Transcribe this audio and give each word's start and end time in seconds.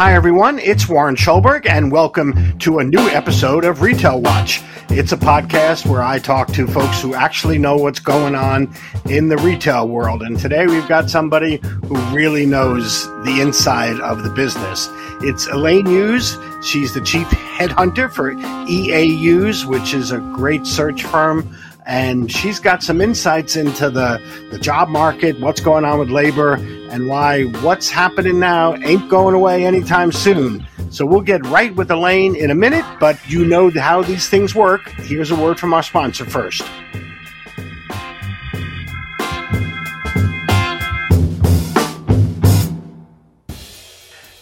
Hi, 0.00 0.14
everyone. 0.14 0.58
It's 0.58 0.88
Warren 0.88 1.14
Shoulberg, 1.14 1.68
and 1.68 1.92
welcome 1.92 2.58
to 2.60 2.78
a 2.78 2.84
new 2.84 3.06
episode 3.10 3.66
of 3.66 3.82
Retail 3.82 4.18
Watch. 4.18 4.62
It's 4.88 5.12
a 5.12 5.16
podcast 5.18 5.84
where 5.84 6.02
I 6.02 6.18
talk 6.18 6.50
to 6.54 6.66
folks 6.66 7.02
who 7.02 7.14
actually 7.14 7.58
know 7.58 7.76
what's 7.76 8.00
going 8.00 8.34
on 8.34 8.74
in 9.10 9.28
the 9.28 9.36
retail 9.36 9.86
world. 9.86 10.22
And 10.22 10.38
today 10.38 10.66
we've 10.66 10.88
got 10.88 11.10
somebody 11.10 11.60
who 11.84 11.96
really 12.16 12.46
knows 12.46 13.08
the 13.26 13.42
inside 13.42 14.00
of 14.00 14.22
the 14.22 14.30
business. 14.30 14.88
It's 15.20 15.46
Elaine 15.48 15.84
Hughes. 15.84 16.38
She's 16.62 16.94
the 16.94 17.02
chief 17.02 17.26
headhunter 17.28 18.10
for 18.10 18.30
E.A. 18.70 19.06
Hughes, 19.06 19.66
which 19.66 19.92
is 19.92 20.12
a 20.12 20.18
great 20.34 20.66
search 20.66 21.02
firm 21.02 21.54
and 21.86 22.30
she's 22.30 22.58
got 22.58 22.82
some 22.82 23.00
insights 23.00 23.56
into 23.56 23.90
the, 23.90 24.20
the 24.50 24.58
job 24.58 24.88
market, 24.88 25.38
what's 25.40 25.60
going 25.60 25.84
on 25.84 25.98
with 25.98 26.10
labor, 26.10 26.54
and 26.90 27.08
why 27.08 27.44
what's 27.62 27.90
happening 27.90 28.38
now 28.38 28.74
ain't 28.76 29.08
going 29.08 29.34
away 29.34 29.64
anytime 29.64 30.12
soon. 30.12 30.66
So 30.90 31.06
we'll 31.06 31.20
get 31.20 31.44
right 31.46 31.74
with 31.74 31.90
Elaine 31.90 32.34
in 32.34 32.50
a 32.50 32.54
minute, 32.54 32.84
but 32.98 33.18
you 33.28 33.44
know 33.44 33.70
how 33.70 34.02
these 34.02 34.28
things 34.28 34.54
work. 34.54 34.88
Here's 34.90 35.30
a 35.30 35.36
word 35.36 35.58
from 35.58 35.72
our 35.72 35.82
sponsor 35.82 36.24
first. 36.24 36.62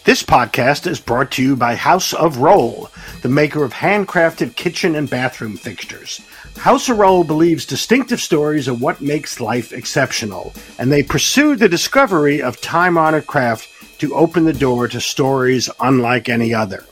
This 0.09 0.23
podcast 0.23 0.87
is 0.87 0.99
brought 1.01 1.31
to 1.33 1.43
you 1.43 1.55
by 1.55 1.75
House 1.75 2.15
of 2.15 2.37
Rohl, 2.37 2.91
the 3.21 3.29
maker 3.29 3.63
of 3.63 3.75
handcrafted 3.75 4.57
kitchen 4.57 4.95
and 4.95 5.11
bathroom 5.11 5.59
fixtures. 5.59 6.23
House 6.59 6.89
of 6.89 6.97
Rohl 6.97 7.25
believes 7.25 7.65
distinctive 7.65 8.21
stories 8.21 8.69
are 8.69 8.75
what 8.75 9.01
makes 9.01 9.41
life 9.41 9.73
exceptional, 9.73 10.53
and 10.77 10.91
they 10.91 11.05
pursue 11.05 11.55
the 11.55 11.69
discovery 11.69 12.43
of 12.43 12.61
time 12.61 12.99
honored 12.99 13.29
craft 13.29 13.69
to 14.01 14.15
open 14.15 14.45
the 14.45 14.53
door 14.53 14.89
to 14.89 15.01
stories 15.01 15.71
unlike 15.79 16.29
any 16.29 16.53
other. 16.53 16.85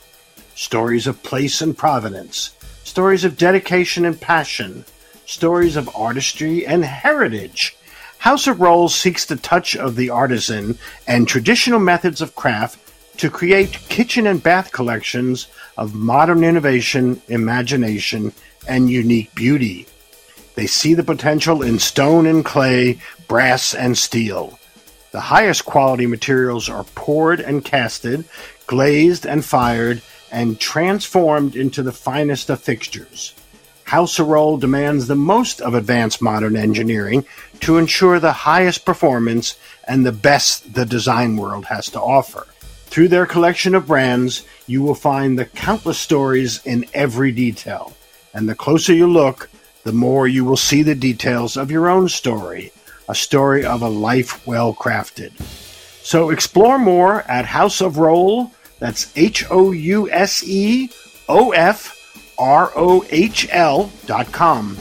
Stories 0.54 1.08
of 1.08 1.20
place 1.24 1.60
and 1.60 1.76
providence, 1.76 2.52
stories 2.84 3.24
of 3.24 3.36
dedication 3.36 4.04
and 4.04 4.20
passion, 4.20 4.84
stories 5.26 5.74
of 5.74 5.94
artistry 5.96 6.64
and 6.64 6.84
heritage. 6.84 7.76
House 8.18 8.46
of 8.46 8.58
Rohl 8.58 8.88
seeks 8.88 9.24
the 9.24 9.36
touch 9.36 9.76
of 9.76 9.96
the 9.96 10.10
artisan 10.10 10.78
and 11.08 11.26
traditional 11.26 11.80
methods 11.80 12.20
of 12.20 12.36
craft 12.36 12.78
to 13.18 13.30
create 13.30 13.80
kitchen 13.88 14.28
and 14.28 14.42
bath 14.42 14.70
collections 14.70 15.48
of 15.76 15.94
modern 15.94 16.44
innovation, 16.44 17.20
imagination, 17.28 18.32
and 18.66 18.90
unique 18.90 19.34
beauty. 19.34 19.86
They 20.54 20.66
see 20.66 20.94
the 20.94 21.02
potential 21.02 21.62
in 21.62 21.78
stone 21.78 22.26
and 22.26 22.44
clay, 22.44 22.98
brass 23.28 23.74
and 23.74 23.96
steel. 23.96 24.58
The 25.12 25.20
highest 25.20 25.64
quality 25.64 26.06
materials 26.06 26.68
are 26.68 26.84
poured 26.94 27.40
and 27.40 27.64
casted, 27.64 28.24
glazed 28.66 29.26
and 29.26 29.44
fired, 29.44 30.02
and 30.30 30.58
transformed 30.58 31.56
into 31.56 31.82
the 31.82 31.92
finest 31.92 32.50
of 32.50 32.60
fixtures. 32.60 33.34
House 33.84 34.18
of 34.18 34.26
Rohl 34.26 34.58
demands 34.58 35.06
the 35.06 35.14
most 35.14 35.60
of 35.60 35.74
advanced 35.74 36.20
modern 36.20 36.56
engineering 36.56 37.24
to 37.60 37.78
ensure 37.78 38.18
the 38.18 38.32
highest 38.32 38.84
performance 38.84 39.56
and 39.84 40.04
the 40.04 40.12
best 40.12 40.74
the 40.74 40.84
design 40.84 41.36
world 41.36 41.66
has 41.66 41.88
to 41.90 42.00
offer. 42.00 42.46
Through 42.86 43.08
their 43.08 43.26
collection 43.26 43.74
of 43.74 43.86
brands, 43.86 44.44
you 44.66 44.82
will 44.82 44.94
find 44.94 45.38
the 45.38 45.44
countless 45.44 45.98
stories 45.98 46.60
in 46.64 46.86
every 46.94 47.30
detail. 47.30 47.94
And 48.36 48.46
the 48.46 48.54
closer 48.54 48.92
you 48.92 49.06
look, 49.06 49.48
the 49.84 49.92
more 49.92 50.28
you 50.28 50.44
will 50.44 50.58
see 50.58 50.82
the 50.82 50.94
details 50.94 51.56
of 51.56 51.70
your 51.70 51.88
own 51.88 52.06
story, 52.10 52.70
a 53.08 53.14
story 53.14 53.64
of 53.64 53.80
a 53.80 53.88
life 53.88 54.46
well 54.46 54.74
crafted. 54.74 55.32
So 56.04 56.28
explore 56.28 56.78
more 56.78 57.22
at 57.22 57.46
House 57.46 57.80
of 57.80 57.94
Rohl. 57.94 58.50
That's 58.78 59.10
H 59.16 59.46
O 59.50 59.72
U 59.72 60.10
S 60.10 60.44
E 60.46 60.90
O 61.30 61.52
F 61.52 61.96
R 62.38 62.70
O 62.76 63.06
H 63.08 63.48
L 63.50 63.90
dot 64.04 64.30
com. 64.32 64.76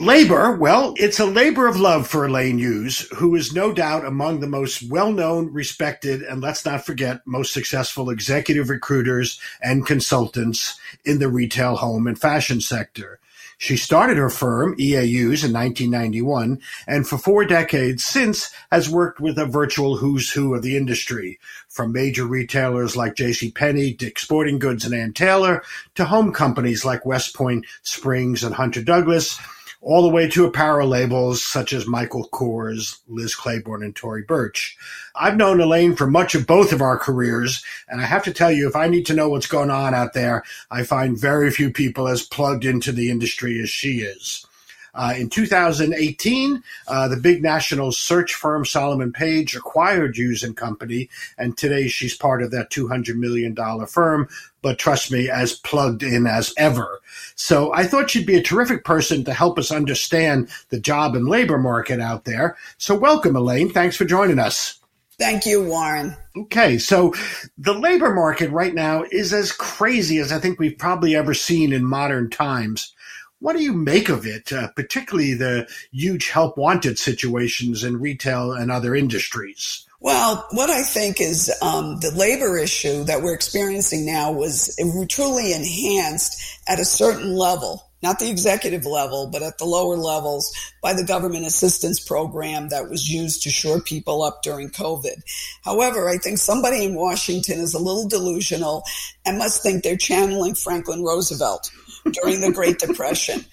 Labor, 0.00 0.56
well, 0.56 0.94
it's 0.96 1.20
a 1.20 1.26
labor 1.26 1.66
of 1.66 1.78
love 1.78 2.08
for 2.08 2.24
Elaine 2.24 2.56
Hughes, 2.56 3.06
who 3.16 3.34
is 3.34 3.52
no 3.52 3.70
doubt 3.70 4.06
among 4.06 4.40
the 4.40 4.46
most 4.46 4.82
well 4.90 5.12
known, 5.12 5.52
respected, 5.52 6.22
and 6.22 6.40
let's 6.40 6.64
not 6.64 6.86
forget, 6.86 7.20
most 7.26 7.52
successful 7.52 8.08
executive 8.08 8.70
recruiters 8.70 9.38
and 9.60 9.86
consultants 9.86 10.80
in 11.04 11.18
the 11.18 11.28
retail, 11.28 11.76
home, 11.76 12.06
and 12.06 12.18
fashion 12.18 12.62
sector. 12.62 13.20
She 13.58 13.76
started 13.76 14.16
her 14.16 14.30
firm, 14.30 14.74
E.A. 14.80 15.02
Hughes, 15.02 15.44
in 15.44 15.52
1991, 15.52 16.62
and 16.86 17.06
for 17.06 17.18
four 17.18 17.44
decades 17.44 18.02
since 18.02 18.54
has 18.72 18.88
worked 18.88 19.20
with 19.20 19.36
a 19.36 19.44
virtual 19.44 19.98
who's 19.98 20.32
who 20.32 20.54
of 20.54 20.62
the 20.62 20.78
industry, 20.78 21.38
from 21.68 21.92
major 21.92 22.24
retailers 22.24 22.96
like 22.96 23.16
JCPenney, 23.16 23.98
Dick's 23.98 24.22
Sporting 24.22 24.58
Goods, 24.58 24.86
and 24.86 24.94
Ann 24.94 25.12
Taylor, 25.12 25.62
to 25.96 26.06
home 26.06 26.32
companies 26.32 26.86
like 26.86 27.04
West 27.04 27.34
Point 27.34 27.66
Springs 27.82 28.42
and 28.42 28.54
Hunter 28.54 28.82
Douglas, 28.82 29.38
all 29.82 30.02
the 30.02 30.08
way 30.08 30.28
to 30.28 30.44
apparel 30.44 30.88
labels 30.88 31.42
such 31.42 31.72
as 31.72 31.86
Michael 31.86 32.28
Kors, 32.32 33.00
Liz 33.08 33.34
Claiborne, 33.34 33.82
and 33.82 33.96
Tory 33.96 34.22
Burch. 34.22 34.76
I've 35.14 35.36
known 35.36 35.60
Elaine 35.60 35.96
for 35.96 36.06
much 36.06 36.34
of 36.34 36.46
both 36.46 36.72
of 36.72 36.82
our 36.82 36.98
careers, 36.98 37.64
and 37.88 38.00
I 38.00 38.04
have 38.04 38.24
to 38.24 38.32
tell 38.32 38.52
you, 38.52 38.68
if 38.68 38.76
I 38.76 38.88
need 38.88 39.06
to 39.06 39.14
know 39.14 39.28
what's 39.28 39.46
going 39.46 39.70
on 39.70 39.94
out 39.94 40.12
there, 40.12 40.44
I 40.70 40.82
find 40.82 41.18
very 41.18 41.50
few 41.50 41.70
people 41.70 42.08
as 42.08 42.22
plugged 42.22 42.64
into 42.64 42.92
the 42.92 43.10
industry 43.10 43.60
as 43.60 43.70
she 43.70 44.00
is. 44.00 44.46
Uh, 44.94 45.14
in 45.16 45.30
2018, 45.30 46.62
uh, 46.88 47.08
the 47.08 47.16
big 47.16 47.42
national 47.42 47.92
search 47.92 48.34
firm 48.34 48.64
Solomon 48.64 49.12
Page 49.12 49.54
acquired 49.54 50.16
Hughes 50.16 50.42
and 50.42 50.56
Company, 50.56 51.08
and 51.38 51.56
today 51.56 51.88
she's 51.88 52.16
part 52.16 52.42
of 52.42 52.50
that 52.50 52.70
$200 52.70 53.14
million 53.16 53.56
firm. 53.86 54.28
But 54.62 54.78
trust 54.78 55.10
me, 55.10 55.30
as 55.30 55.54
plugged 55.54 56.02
in 56.02 56.26
as 56.26 56.52
ever. 56.58 57.00
So 57.34 57.72
I 57.72 57.84
thought 57.84 58.10
she'd 58.10 58.26
be 58.26 58.36
a 58.36 58.42
terrific 58.42 58.84
person 58.84 59.24
to 59.24 59.32
help 59.32 59.58
us 59.58 59.70
understand 59.70 60.48
the 60.68 60.78
job 60.78 61.16
and 61.16 61.26
labor 61.26 61.58
market 61.58 62.00
out 62.00 62.24
there. 62.24 62.56
So 62.76 62.94
welcome, 62.94 63.36
Elaine. 63.36 63.70
Thanks 63.70 63.96
for 63.96 64.04
joining 64.04 64.38
us. 64.38 64.80
Thank 65.18 65.44
you, 65.44 65.62
Warren. 65.62 66.16
Okay, 66.34 66.78
so 66.78 67.12
the 67.58 67.74
labor 67.74 68.14
market 68.14 68.50
right 68.50 68.74
now 68.74 69.04
is 69.10 69.34
as 69.34 69.52
crazy 69.52 70.18
as 70.18 70.32
I 70.32 70.38
think 70.38 70.58
we've 70.58 70.78
probably 70.78 71.14
ever 71.14 71.34
seen 71.34 71.74
in 71.74 71.84
modern 71.84 72.30
times. 72.30 72.94
What 73.38 73.54
do 73.54 73.62
you 73.62 73.74
make 73.74 74.08
of 74.08 74.26
it, 74.26 74.50
uh, 74.50 74.68
particularly 74.68 75.34
the 75.34 75.68
huge 75.92 76.30
help 76.30 76.56
wanted 76.56 76.98
situations 76.98 77.84
in 77.84 78.00
retail 78.00 78.52
and 78.52 78.70
other 78.70 78.94
industries? 78.94 79.86
Well, 80.02 80.46
what 80.52 80.70
I 80.70 80.82
think 80.82 81.20
is 81.20 81.52
um, 81.60 82.00
the 82.00 82.10
labor 82.10 82.56
issue 82.56 83.04
that 83.04 83.20
we're 83.20 83.34
experiencing 83.34 84.06
now 84.06 84.32
was 84.32 84.74
truly 85.10 85.52
enhanced 85.52 86.58
at 86.66 86.80
a 86.80 86.86
certain 86.86 87.34
level, 87.34 87.86
not 88.02 88.18
the 88.18 88.30
executive 88.30 88.86
level, 88.86 89.28
but 89.30 89.42
at 89.42 89.58
the 89.58 89.66
lower 89.66 89.98
levels 89.98 90.56
by 90.82 90.94
the 90.94 91.04
government 91.04 91.44
assistance 91.44 92.00
program 92.00 92.70
that 92.70 92.88
was 92.88 93.10
used 93.10 93.42
to 93.42 93.50
shore 93.50 93.82
people 93.82 94.22
up 94.22 94.42
during 94.42 94.70
COVID. 94.70 95.20
However, 95.64 96.08
I 96.08 96.16
think 96.16 96.38
somebody 96.38 96.82
in 96.82 96.94
Washington 96.94 97.60
is 97.60 97.74
a 97.74 97.78
little 97.78 98.08
delusional 98.08 98.84
and 99.26 99.36
must 99.36 99.62
think 99.62 99.82
they're 99.82 99.98
channeling 99.98 100.54
Franklin 100.54 101.02
Roosevelt 101.02 101.70
during 102.12 102.40
the 102.40 102.52
Great 102.52 102.78
Depression, 102.78 103.44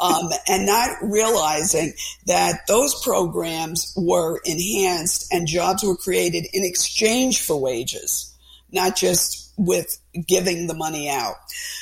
um, 0.00 0.30
and 0.48 0.66
not 0.66 0.90
realizing 1.02 1.92
that 2.26 2.66
those 2.68 3.02
programs 3.02 3.92
were 3.96 4.40
enhanced 4.44 5.32
and 5.32 5.46
jobs 5.46 5.82
were 5.82 5.96
created 5.96 6.46
in 6.52 6.64
exchange 6.64 7.42
for 7.42 7.60
wages, 7.60 8.34
not 8.70 8.96
just 8.96 9.52
with 9.56 9.98
giving 10.26 10.66
the 10.66 10.74
money 10.74 11.08
out. 11.08 11.36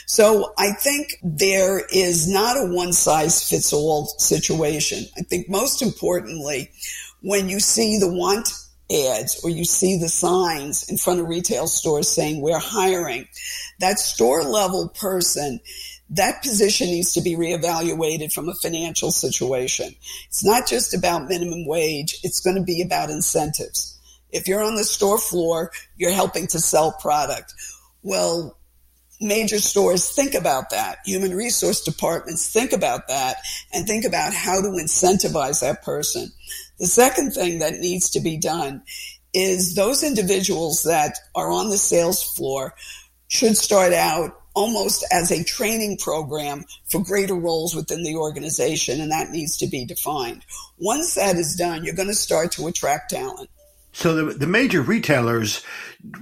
So 0.06 0.52
I 0.58 0.72
think 0.72 1.14
there 1.22 1.80
is 1.92 2.28
not 2.28 2.56
a 2.56 2.66
one 2.66 2.92
size 2.92 3.48
fits 3.48 3.72
all 3.72 4.06
situation. 4.18 5.04
I 5.16 5.22
think 5.22 5.48
most 5.48 5.82
importantly, 5.82 6.70
when 7.22 7.48
you 7.48 7.60
see 7.60 7.98
the 7.98 8.12
want 8.12 8.48
ads 8.90 9.40
or 9.44 9.50
you 9.50 9.64
see 9.64 9.96
the 9.96 10.08
signs 10.08 10.88
in 10.90 10.96
front 10.96 11.20
of 11.20 11.28
retail 11.28 11.66
stores 11.66 12.08
saying 12.08 12.40
we're 12.40 12.58
hiring, 12.58 13.28
that 13.78 13.98
store 13.98 14.42
level 14.42 14.88
person 14.88 15.60
that 16.10 16.42
position 16.42 16.88
needs 16.88 17.14
to 17.14 17.22
be 17.22 17.36
reevaluated 17.36 18.32
from 18.32 18.48
a 18.48 18.54
financial 18.54 19.12
situation. 19.12 19.94
It's 20.26 20.44
not 20.44 20.66
just 20.66 20.92
about 20.92 21.28
minimum 21.28 21.66
wage. 21.66 22.18
It's 22.24 22.40
going 22.40 22.56
to 22.56 22.62
be 22.62 22.82
about 22.82 23.10
incentives. 23.10 23.96
If 24.32 24.48
you're 24.48 24.62
on 24.62 24.74
the 24.74 24.84
store 24.84 25.18
floor, 25.18 25.70
you're 25.96 26.12
helping 26.12 26.48
to 26.48 26.58
sell 26.58 26.92
product. 26.92 27.54
Well, 28.02 28.56
major 29.20 29.60
stores 29.60 30.10
think 30.10 30.34
about 30.34 30.70
that. 30.70 30.98
Human 31.04 31.34
resource 31.34 31.82
departments 31.82 32.52
think 32.52 32.72
about 32.72 33.06
that 33.08 33.36
and 33.72 33.86
think 33.86 34.04
about 34.04 34.32
how 34.32 34.60
to 34.60 34.68
incentivize 34.68 35.60
that 35.60 35.82
person. 35.82 36.32
The 36.78 36.86
second 36.86 37.32
thing 37.32 37.60
that 37.60 37.78
needs 37.78 38.10
to 38.10 38.20
be 38.20 38.36
done 38.36 38.82
is 39.32 39.74
those 39.74 40.02
individuals 40.02 40.82
that 40.84 41.18
are 41.36 41.50
on 41.50 41.68
the 41.68 41.78
sales 41.78 42.22
floor 42.22 42.74
should 43.28 43.56
start 43.56 43.92
out 43.92 44.39
almost 44.54 45.04
as 45.12 45.30
a 45.30 45.44
training 45.44 45.98
program 45.98 46.64
for 46.88 47.02
greater 47.02 47.34
roles 47.34 47.74
within 47.74 48.02
the 48.02 48.16
organization, 48.16 49.00
and 49.00 49.10
that 49.10 49.30
needs 49.30 49.56
to 49.58 49.66
be 49.66 49.84
defined. 49.84 50.44
Once 50.78 51.14
that 51.14 51.36
is 51.36 51.56
done, 51.56 51.84
you're 51.84 51.94
going 51.94 52.08
to 52.08 52.14
start 52.14 52.52
to 52.52 52.66
attract 52.66 53.10
talent. 53.10 53.48
So 53.92 54.14
the, 54.14 54.34
the 54.34 54.46
major 54.46 54.82
retailers 54.82 55.64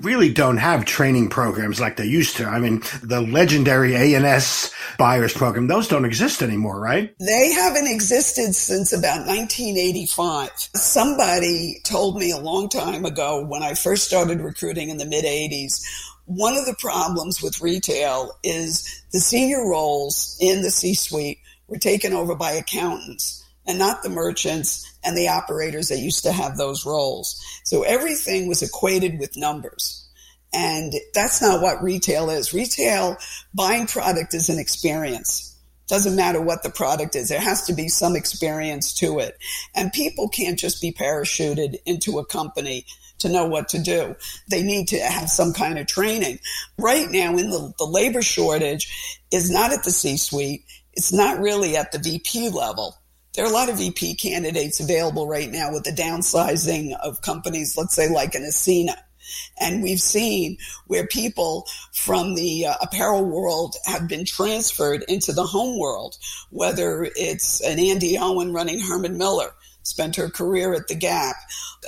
really 0.00 0.32
don't 0.32 0.56
have 0.56 0.84
training 0.84 1.28
programs 1.28 1.78
like 1.78 1.96
they 1.96 2.06
used 2.06 2.36
to. 2.38 2.46
I 2.46 2.58
mean, 2.58 2.82
the 3.02 3.20
legendary 3.20 3.94
A&S 3.94 4.72
buyers 4.98 5.34
program, 5.34 5.66
those 5.66 5.86
don't 5.86 6.06
exist 6.06 6.42
anymore, 6.42 6.80
right? 6.80 7.14
They 7.20 7.52
haven't 7.52 7.86
existed 7.86 8.54
since 8.54 8.92
about 8.92 9.26
1985. 9.26 10.50
Somebody 10.74 11.80
told 11.84 12.18
me 12.18 12.30
a 12.30 12.38
long 12.38 12.68
time 12.68 13.04
ago 13.04 13.44
when 13.44 13.62
I 13.62 13.74
first 13.74 14.04
started 14.04 14.40
recruiting 14.40 14.88
in 14.88 14.96
the 14.96 15.06
mid 15.06 15.24
80s, 15.24 15.84
one 16.28 16.56
of 16.56 16.66
the 16.66 16.76
problems 16.78 17.42
with 17.42 17.62
retail 17.62 18.38
is 18.44 19.02
the 19.12 19.18
senior 19.18 19.66
roles 19.66 20.36
in 20.40 20.60
the 20.60 20.70
C 20.70 20.94
suite 20.94 21.38
were 21.68 21.78
taken 21.78 22.12
over 22.12 22.34
by 22.34 22.52
accountants 22.52 23.42
and 23.66 23.78
not 23.78 24.02
the 24.02 24.10
merchants 24.10 24.86
and 25.02 25.16
the 25.16 25.28
operators 25.28 25.88
that 25.88 25.98
used 25.98 26.24
to 26.24 26.32
have 26.32 26.56
those 26.56 26.84
roles. 26.84 27.42
So 27.64 27.82
everything 27.82 28.46
was 28.46 28.62
equated 28.62 29.18
with 29.18 29.38
numbers. 29.38 30.06
And 30.52 30.92
that's 31.14 31.40
not 31.40 31.62
what 31.62 31.82
retail 31.82 32.28
is. 32.28 32.52
Retail 32.52 33.16
buying 33.54 33.86
product 33.86 34.34
is 34.34 34.50
an 34.50 34.58
experience. 34.58 35.56
Doesn't 35.86 36.16
matter 36.16 36.42
what 36.42 36.62
the 36.62 36.70
product 36.70 37.16
is. 37.16 37.30
There 37.30 37.40
has 37.40 37.64
to 37.66 37.72
be 37.72 37.88
some 37.88 38.16
experience 38.16 38.92
to 38.96 39.18
it. 39.18 39.38
And 39.74 39.92
people 39.94 40.28
can't 40.28 40.58
just 40.58 40.82
be 40.82 40.92
parachuted 40.92 41.76
into 41.86 42.18
a 42.18 42.26
company 42.26 42.84
to 43.18 43.28
know 43.28 43.46
what 43.46 43.68
to 43.70 43.78
do. 43.78 44.14
They 44.48 44.62
need 44.62 44.88
to 44.88 44.98
have 44.98 45.28
some 45.28 45.52
kind 45.52 45.78
of 45.78 45.86
training. 45.86 46.38
Right 46.78 47.10
now 47.10 47.36
in 47.36 47.50
the, 47.50 47.72
the 47.78 47.84
labor 47.84 48.22
shortage 48.22 49.22
is 49.32 49.50
not 49.50 49.72
at 49.72 49.84
the 49.84 49.90
C 49.90 50.16
suite. 50.16 50.64
It's 50.94 51.12
not 51.12 51.40
really 51.40 51.76
at 51.76 51.92
the 51.92 51.98
VP 51.98 52.50
level 52.50 52.96
there 53.38 53.46
are 53.46 53.50
a 53.50 53.54
lot 53.54 53.68
of 53.68 53.78
VP 53.78 54.16
candidates 54.16 54.80
available 54.80 55.28
right 55.28 55.48
now 55.48 55.72
with 55.72 55.84
the 55.84 55.92
downsizing 55.92 56.98
of 56.98 57.22
companies, 57.22 57.76
let's 57.76 57.94
say 57.94 58.08
like 58.08 58.34
an 58.34 58.42
Ascena. 58.42 58.96
And 59.60 59.80
we've 59.80 60.00
seen 60.00 60.56
where 60.88 61.06
people 61.06 61.68
from 61.94 62.34
the 62.34 62.66
uh, 62.66 62.74
apparel 62.80 63.24
world 63.24 63.76
have 63.86 64.08
been 64.08 64.24
transferred 64.24 65.04
into 65.06 65.32
the 65.32 65.44
home 65.44 65.78
world, 65.78 66.16
whether 66.50 67.08
it's 67.14 67.60
an 67.60 67.78
Andi 67.78 68.16
Owen 68.18 68.52
running 68.52 68.80
Herman 68.80 69.18
Miller, 69.18 69.52
spent 69.88 70.16
her 70.16 70.28
career 70.28 70.74
at 70.74 70.88
the 70.88 70.94
Gap, 70.94 71.36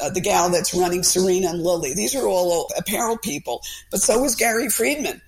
uh, 0.02 0.10
the 0.10 0.20
gal 0.20 0.50
that's 0.50 0.74
running 0.74 1.02
Serena 1.02 1.48
and 1.48 1.62
Lily. 1.62 1.94
These 1.94 2.14
are 2.14 2.26
all 2.26 2.68
apparel 2.76 3.18
people, 3.18 3.62
but 3.90 4.00
so 4.00 4.20
was 4.20 4.34
Gary 4.34 4.68
Friedman 4.68 5.20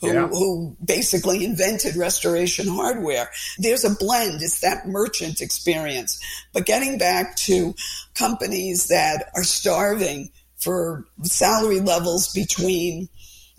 who, 0.00 0.12
yeah. 0.12 0.28
who 0.28 0.76
basically 0.84 1.44
invented 1.44 1.96
restoration 1.96 2.66
hardware. 2.66 3.30
There's 3.58 3.84
a 3.84 3.94
blend. 3.94 4.42
It's 4.42 4.60
that 4.60 4.88
merchant 4.88 5.40
experience. 5.40 6.20
But 6.52 6.66
getting 6.66 6.98
back 6.98 7.36
to 7.36 7.74
companies 8.14 8.88
that 8.88 9.30
are 9.34 9.44
starving 9.44 10.30
for 10.58 11.04
salary 11.22 11.80
levels 11.80 12.32
between 12.32 13.08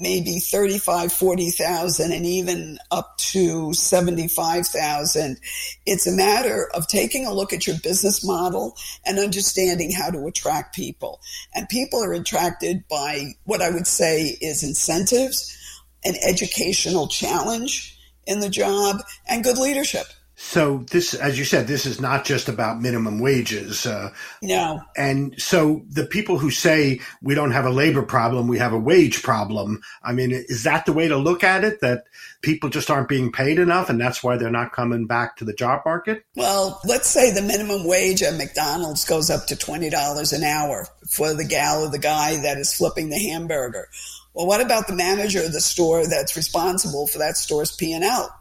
maybe 0.02 0.40
35, 0.40 1.12
40,000 1.12 2.12
and 2.12 2.26
even 2.26 2.80
up 2.90 3.18
to 3.18 3.74
75,000. 3.74 5.38
It's 5.86 6.08
a 6.08 6.12
matter 6.12 6.70
of 6.74 6.88
taking 6.88 7.26
a 7.26 7.34
look 7.34 7.54
at 7.54 7.68
your 7.68 7.78
business 7.84 8.26
model 8.26 8.76
and 9.06 9.20
understanding 9.20 9.92
how 9.92 10.10
to 10.10 10.26
attract 10.26 10.76
people. 10.76 11.22
And 11.54 11.70
people 11.70 12.04
are 12.04 12.14
attracted 12.14 12.88
by 12.90 13.34
what 13.46 13.62
I 13.62 13.70
would 13.70 13.88
say 13.88 14.38
is 14.42 14.64
incentives 14.64 15.58
an 16.04 16.16
educational 16.28 17.08
challenge 17.08 17.98
in 18.26 18.40
the 18.40 18.50
job, 18.50 19.02
and 19.28 19.44
good 19.44 19.58
leadership. 19.58 20.06
So 20.44 20.80
this, 20.90 21.14
as 21.14 21.38
you 21.40 21.46
said, 21.46 21.68
this 21.68 21.86
is 21.86 22.02
not 22.02 22.26
just 22.26 22.50
about 22.50 22.82
minimum 22.82 23.20
wages. 23.20 23.86
Uh, 23.86 24.12
no. 24.42 24.82
And 24.98 25.40
so 25.40 25.84
the 25.88 26.06
people 26.06 26.40
who 26.40 26.50
say 26.50 27.00
we 27.22 27.36
don't 27.36 27.52
have 27.52 27.66
a 27.66 27.70
labor 27.70 28.02
problem, 28.02 28.48
we 28.48 28.58
have 28.58 28.74
a 28.74 28.80
wage 28.80 29.24
problem. 29.24 29.82
I 30.04 30.12
mean, 30.12 30.32
is 30.32 30.64
that 30.64 30.86
the 30.86 30.94
way 30.94 31.08
to 31.08 31.16
look 31.16 31.44
at 31.44 31.64
it? 31.64 31.80
That 31.80 32.04
people 32.42 32.70
just 32.70 32.90
aren't 32.90 33.08
being 33.08 33.32
paid 33.32 33.60
enough 33.60 33.90
and 33.90 34.02
that's 34.02 34.24
why 34.24 34.36
they're 34.36 34.50
not 34.50 34.74
coming 34.74 35.06
back 35.06 35.38
to 35.38 35.46
the 35.46 35.54
job 35.54 35.84
market? 35.86 36.26
Well, 36.36 36.82
let's 36.84 37.08
say 37.08 37.32
the 37.32 37.44
minimum 37.44 37.86
wage 37.86 38.22
at 38.22 38.36
McDonald's 38.36 39.06
goes 39.06 39.30
up 39.30 39.46
to 39.46 39.56
$20 39.56 40.34
an 40.34 40.44
hour 40.44 40.88
for 41.08 41.34
the 41.34 41.46
gal 41.46 41.84
or 41.84 41.90
the 41.90 42.00
guy 42.00 42.42
that 42.42 42.58
is 42.58 42.74
flipping 42.74 43.10
the 43.10 43.20
hamburger 43.20 43.88
well, 44.34 44.48
what 44.48 44.62
about 44.62 44.88
the 44.88 44.96
manager 44.96 45.44
of 45.44 45.52
the 45.52 45.60
store 45.60 46.08
that's 46.08 46.38
responsible 46.38 47.06
for 47.06 47.18
that 47.18 47.36
store's 47.36 47.76
P&L? 47.76 48.41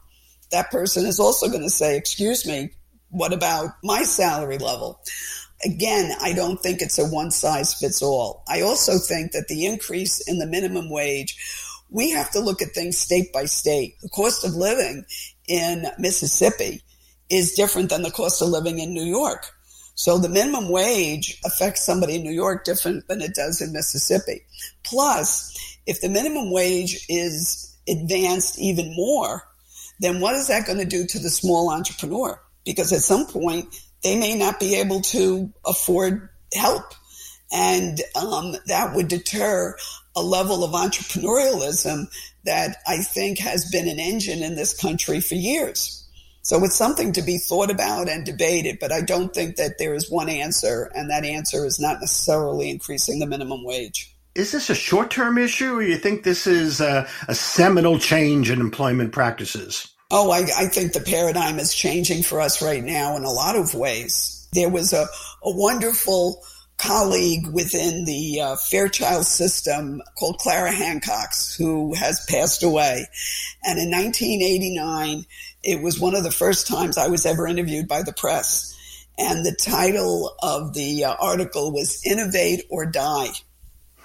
That 0.52 0.70
person 0.70 1.06
is 1.06 1.20
also 1.20 1.49
going 1.49 1.62
to 1.62 1.70
say, 1.70 1.97
excuse 1.97 2.47
me, 2.47 2.70
what 3.11 3.32
about 3.32 3.70
my 3.82 4.02
salary 4.02 4.58
level? 4.58 5.00
Again, 5.64 6.12
I 6.23 6.32
don't 6.32 6.61
think 6.61 6.81
it's 6.81 6.99
a 6.99 7.06
one 7.06 7.31
size 7.31 7.75
fits 7.75 8.02
all. 8.02 8.43
I 8.49 8.62
also 8.62 8.99
think 8.99 9.32
that 9.32 9.49
the 9.49 9.67
increase 9.67 10.26
in 10.26 10.38
the 10.38 10.47
minimum 10.47 10.88
wage, 10.91 11.37
we 11.91 12.11
have 12.11 12.31
to 12.31 12.41
look 12.41 12.62
at 12.62 12.69
things 12.69 12.99
state 12.99 13.32
by 13.32 13.44
state. 13.44 13.97
The 14.00 14.08
cost 14.08 14.44
of 14.44 14.55
living 14.55 15.05
in 15.49 15.87
Mississippi 15.99 16.82
is 17.29 17.55
different 17.55 17.91
than 17.91 18.03
the 18.03 18.11
cost 18.11 18.41
of 18.41 18.49
living 18.49 18.79
in 18.79 18.94
New 18.94 19.05
York. 19.05 19.46
So 19.94 20.17
the 20.17 20.29
minimum 20.31 20.70
wage 20.70 21.38
affects 21.44 21.85
somebody 21.85 22.17
in 22.17 22.23
New 22.23 22.32
York 22.32 22.64
different 22.64 23.06
than 23.06 23.20
it 23.20 23.35
does 23.35 23.61
in 23.61 23.73
Mississippi. 23.73 24.46
Plus, 24.82 25.79
if 25.87 26.00
the 26.00 26.08
minimum 26.08 26.50
wage 26.50 27.05
is 27.08 27.76
advanced 27.87 28.58
even 28.58 28.94
more, 28.96 29.43
then 30.00 30.20
what 30.20 30.35
is 30.35 30.49
that 30.49 30.67
going 30.67 30.79
to 30.79 30.85
do 30.85 31.06
to 31.06 31.19
the 31.19 31.31
small 31.31 31.70
entrepreneur? 31.70 32.41
Because 32.64 32.93
at 32.93 33.00
some 33.00 33.26
point, 33.26 33.75
they 34.02 34.19
may 34.19 34.37
not 34.37 34.58
be 34.58 34.76
able 34.76 35.02
to 35.02 35.52
afford 35.64 36.29
help. 36.55 36.94
And 37.52 38.00
um, 38.17 38.56
that 38.67 38.94
would 38.94 39.08
deter 39.08 39.76
a 40.17 40.23
level 40.23 40.64
of 40.64 40.73
entrepreneurialism 40.73 42.06
that 42.44 42.79
I 42.87 42.99
think 42.99 43.38
has 43.38 43.70
been 43.70 43.88
an 43.88 44.00
engine 44.00 44.43
in 44.43 44.56
this 44.56 44.79
country 44.79 45.20
for 45.20 45.35
years. 45.35 46.08
So 46.43 46.64
it's 46.64 46.75
something 46.75 47.12
to 47.12 47.23
be 47.23 47.37
thought 47.37 47.70
about 47.70 48.08
and 48.08 48.25
debated, 48.25 48.79
but 48.81 48.93
I 48.93 49.03
don't 49.03 49.35
think 49.35 49.56
that 49.56 49.76
there 49.79 49.94
is 49.94 50.11
one 50.11 50.31
answer, 50.31 50.91
and 50.94 51.11
that 51.11 51.25
answer 51.25 51.67
is 51.67 51.79
not 51.79 52.00
necessarily 52.00 52.70
increasing 52.70 53.19
the 53.19 53.26
minimum 53.26 53.62
wage 53.62 54.09
is 54.35 54.53
this 54.53 54.71
a 54.71 54.75
short 54.75 55.11
term 55.11 55.38
issue, 55.38 55.75
or 55.75 55.82
you 55.82 55.97
think 55.97 56.23
this 56.23 56.47
is 56.47 56.81
a, 56.81 57.09
a 57.29 57.35
seminal 57.35 57.99
change 57.99 58.50
in 58.50 58.61
employment 58.61 59.12
practices? 59.12 59.88
Oh, 60.11 60.31
I, 60.31 60.47
I, 60.56 60.67
think 60.67 60.93
the 60.93 61.00
paradigm 61.00 61.61
is 61.61 61.73
changing 61.73 62.25
for 62.25 62.41
us 62.41 62.61
right 62.61 62.82
now 62.82 63.17
in 63.17 63.23
a 63.23 63.31
lot 63.31 63.55
of 63.55 63.75
ways. 63.75 64.49
There 64.53 64.69
was 64.69 64.93
a, 64.93 65.06
a 65.44 65.50
wonderful 65.56 66.43
colleague 66.79 67.47
within 67.53 68.05
the 68.06 68.41
uh, 68.41 68.56
Fairchild 68.56 69.27
system 69.27 70.03
called 70.19 70.39
Clara 70.39 70.72
Hancox, 70.72 71.55
who 71.55 71.94
has 71.94 72.25
passed 72.29 72.63
away. 72.63 73.06
And 73.63 73.79
in 73.79 73.91
1989, 73.91 75.27
it 75.63 75.82
was 75.82 76.01
one 76.01 76.17
of 76.17 76.25
the 76.25 76.32
first 76.32 76.67
times 76.67 76.96
I 76.99 77.08
was 77.08 77.27
ever 77.27 77.46
interviewed 77.46 77.87
by 77.87 78.03
the 78.03 78.15
press. 78.15 78.77
And 79.19 79.44
the 79.44 79.55
title 79.55 80.34
of 80.43 80.72
the 80.75 81.05
uh, 81.05 81.15
article 81.20 81.72
was 81.72 82.05
Innovate 82.05 82.65
or 82.70 82.87
Die. 82.87 83.29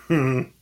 Mm-hmm. 0.09 0.51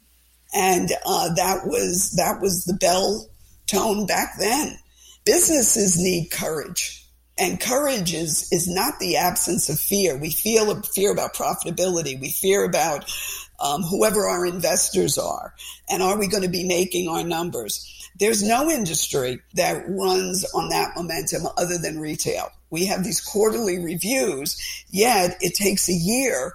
And 0.55 0.91
uh, 1.03 1.33
that 1.33 1.65
was 1.65 2.11
that 2.11 2.39
was 2.39 2.65
the 2.65 2.75
bell 2.75 3.27
tone 3.65 4.05
back 4.05 4.35
then. 4.37 4.77
Businesses 5.25 5.97
need 5.97 6.29
courage, 6.29 7.07
and 7.39 7.59
courage 7.59 8.13
is 8.13 8.49
is 8.51 8.67
not 8.67 8.99
the 8.99 9.17
absence 9.17 9.69
of 9.69 9.79
fear. 9.79 10.15
We 10.15 10.29
feel 10.29 10.79
fear 10.83 11.11
about 11.11 11.33
profitability. 11.33 12.21
We 12.21 12.29
fear 12.29 12.65
about 12.65 13.11
um, 13.59 13.81
whoever 13.81 14.27
our 14.27 14.45
investors 14.45 15.17
are, 15.17 15.55
and 15.89 16.03
are 16.03 16.19
we 16.19 16.27
going 16.27 16.43
to 16.43 16.49
be 16.49 16.67
making 16.67 17.07
our 17.07 17.23
numbers? 17.23 17.89
There's 18.19 18.43
no 18.43 18.69
industry 18.69 19.39
that 19.55 19.85
runs 19.87 20.45
on 20.53 20.69
that 20.69 20.95
momentum 20.95 21.47
other 21.57 21.79
than 21.79 21.99
retail. 21.99 22.51
We 22.69 22.85
have 22.85 23.03
these 23.03 23.21
quarterly 23.21 23.79
reviews, 23.79 24.85
yet 24.89 25.37
it 25.41 25.55
takes 25.55 25.89
a 25.89 25.93
year 25.93 26.53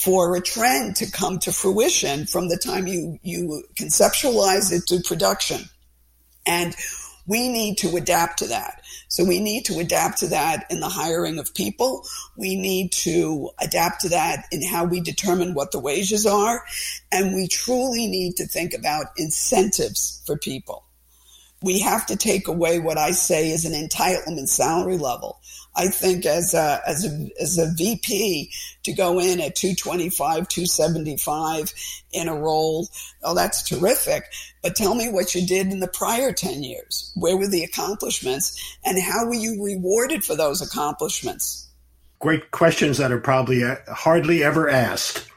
for 0.00 0.34
a 0.34 0.40
trend 0.40 0.96
to 0.96 1.10
come 1.10 1.38
to 1.38 1.52
fruition 1.52 2.24
from 2.24 2.48
the 2.48 2.56
time 2.56 2.86
you, 2.86 3.18
you 3.22 3.62
conceptualize 3.74 4.72
it 4.72 4.86
to 4.86 5.00
production. 5.06 5.60
And 6.46 6.74
we 7.26 7.50
need 7.50 7.76
to 7.78 7.94
adapt 7.96 8.38
to 8.38 8.46
that. 8.46 8.82
So 9.08 9.24
we 9.24 9.40
need 9.40 9.66
to 9.66 9.78
adapt 9.78 10.18
to 10.20 10.28
that 10.28 10.64
in 10.70 10.80
the 10.80 10.88
hiring 10.88 11.38
of 11.38 11.54
people. 11.54 12.06
We 12.34 12.56
need 12.56 12.92
to 12.92 13.50
adapt 13.60 14.00
to 14.00 14.08
that 14.08 14.46
in 14.50 14.66
how 14.66 14.86
we 14.86 15.00
determine 15.00 15.52
what 15.52 15.70
the 15.70 15.78
wages 15.78 16.24
are. 16.24 16.64
And 17.12 17.34
we 17.34 17.46
truly 17.46 18.06
need 18.06 18.36
to 18.36 18.46
think 18.46 18.72
about 18.72 19.06
incentives 19.18 20.22
for 20.24 20.38
people. 20.38 20.84
We 21.62 21.80
have 21.80 22.06
to 22.06 22.16
take 22.16 22.48
away 22.48 22.78
what 22.78 22.96
I 22.96 23.10
say 23.10 23.50
is 23.50 23.66
an 23.66 23.74
entitlement 23.74 24.48
salary 24.48 24.96
level. 24.96 25.40
I 25.76 25.86
think 25.88 26.26
as 26.26 26.52
a, 26.52 26.80
as 26.86 27.04
a, 27.04 27.30
as 27.40 27.58
a 27.58 27.72
VP 27.72 28.52
to 28.82 28.92
go 28.92 29.20
in 29.20 29.40
at 29.40 29.54
225, 29.54 30.48
275 30.48 31.72
in 32.12 32.28
a 32.28 32.34
role, 32.34 32.88
oh, 33.22 33.34
that's 33.34 33.62
terrific. 33.62 34.24
But 34.62 34.74
tell 34.76 34.94
me 34.94 35.08
what 35.08 35.34
you 35.34 35.46
did 35.46 35.68
in 35.68 35.80
the 35.80 35.88
prior 35.88 36.32
10 36.32 36.62
years. 36.62 37.12
Where 37.14 37.36
were 37.36 37.46
the 37.46 37.64
accomplishments 37.64 38.78
and 38.84 39.00
how 39.00 39.26
were 39.26 39.34
you 39.34 39.62
rewarded 39.62 40.24
for 40.24 40.34
those 40.34 40.60
accomplishments? 40.60 41.68
Great 42.18 42.50
questions 42.50 42.98
that 42.98 43.12
are 43.12 43.20
probably 43.20 43.64
uh, 43.64 43.76
hardly 43.88 44.42
ever 44.42 44.68
asked. 44.68 45.29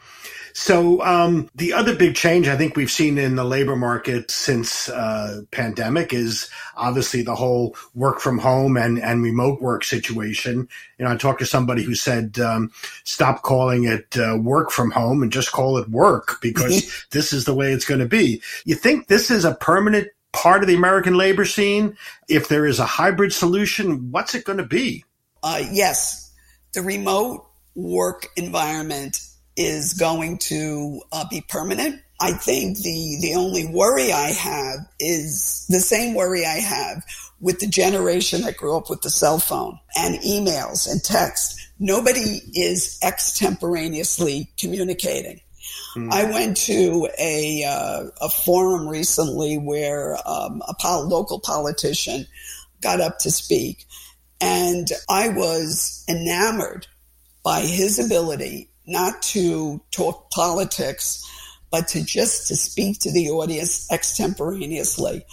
So 0.53 1.01
um, 1.01 1.49
the 1.55 1.73
other 1.73 1.95
big 1.95 2.15
change 2.15 2.47
I 2.47 2.55
think 2.55 2.75
we've 2.75 2.91
seen 2.91 3.17
in 3.17 3.35
the 3.35 3.43
labor 3.43 3.75
market 3.75 4.29
since 4.29 4.87
uh, 4.87 5.41
pandemic 5.51 6.13
is 6.13 6.49
obviously 6.75 7.23
the 7.23 7.35
whole 7.35 7.75
work 7.95 8.19
from 8.19 8.37
home 8.37 8.77
and, 8.77 8.99
and 8.99 9.23
remote 9.23 9.61
work 9.61 9.83
situation. 9.83 10.67
You 10.99 11.05
know, 11.05 11.11
I 11.11 11.17
talked 11.17 11.39
to 11.39 11.45
somebody 11.47 11.83
who 11.83 11.95
said, 11.95 12.39
um, 12.39 12.71
stop 13.03 13.41
calling 13.41 13.85
it 13.85 14.15
uh, 14.15 14.37
work 14.39 14.69
from 14.69 14.91
home 14.91 15.23
and 15.23 15.31
just 15.31 15.51
call 15.51 15.77
it 15.77 15.89
work 15.89 16.37
because 16.39 17.05
this 17.11 17.33
is 17.33 17.45
the 17.45 17.55
way 17.55 17.71
it's 17.71 17.85
going 17.85 18.01
to 18.01 18.05
be. 18.05 18.41
You 18.63 18.75
think 18.75 19.07
this 19.07 19.31
is 19.31 19.45
a 19.45 19.55
permanent 19.55 20.07
part 20.33 20.61
of 20.61 20.67
the 20.67 20.75
American 20.75 21.15
labor 21.15 21.45
scene? 21.45 21.97
If 22.29 22.47
there 22.47 22.67
is 22.67 22.77
a 22.77 22.85
hybrid 22.85 23.33
solution, 23.33 24.11
what's 24.11 24.35
it 24.35 24.45
going 24.45 24.59
to 24.59 24.65
be? 24.65 25.03
Uh, 25.41 25.63
yes, 25.71 26.31
the 26.73 26.81
remote 26.81 27.47
work 27.75 28.27
environment 28.35 29.19
is 29.55 29.93
going 29.93 30.37
to 30.39 31.01
uh, 31.11 31.25
be 31.29 31.41
permanent. 31.47 32.01
I 32.21 32.31
think 32.31 32.77
the 32.77 33.17
the 33.21 33.35
only 33.35 33.67
worry 33.67 34.11
I 34.11 34.29
have 34.29 34.79
is 34.99 35.65
the 35.67 35.79
same 35.79 36.13
worry 36.13 36.45
I 36.45 36.59
have 36.59 37.03
with 37.41 37.59
the 37.59 37.67
generation 37.67 38.43
that 38.43 38.55
grew 38.57 38.77
up 38.77 38.89
with 38.89 39.01
the 39.01 39.09
cell 39.09 39.39
phone 39.39 39.77
and 39.97 40.15
emails 40.19 40.89
and 40.89 41.03
text. 41.03 41.59
Nobody 41.79 42.41
is 42.53 42.97
extemporaneously 43.03 44.49
communicating. 44.57 45.41
Mm. 45.95 46.11
I 46.11 46.23
went 46.31 46.57
to 46.57 47.09
a 47.19 47.63
uh, 47.65 48.03
a 48.21 48.29
forum 48.29 48.87
recently 48.87 49.57
where 49.57 50.17
um, 50.25 50.61
a 50.67 50.73
pol- 50.75 51.07
local 51.07 51.39
politician 51.39 52.25
got 52.81 53.01
up 53.01 53.19
to 53.19 53.31
speak, 53.31 53.85
and 54.39 54.87
I 55.09 55.29
was 55.29 56.05
enamored 56.07 56.87
by 57.43 57.61
his 57.61 57.99
ability 57.99 58.69
not 58.85 59.21
to 59.21 59.81
talk 59.91 60.29
politics, 60.31 61.23
but 61.71 61.87
to 61.89 62.03
just 62.03 62.47
to 62.47 62.55
speak 62.55 62.99
to 62.99 63.11
the 63.11 63.29
audience 63.29 63.91
extemporaneously. 63.91 65.25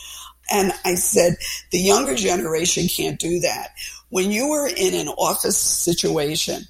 And 0.50 0.72
I 0.84 0.94
said, 0.94 1.36
the 1.70 1.78
younger 1.78 2.14
generation 2.14 2.88
can't 2.88 3.20
do 3.20 3.40
that. 3.40 3.70
When 4.08 4.32
you 4.32 4.50
are 4.52 4.68
in 4.68 4.94
an 4.94 5.08
office 5.08 5.58
situation 5.58 6.62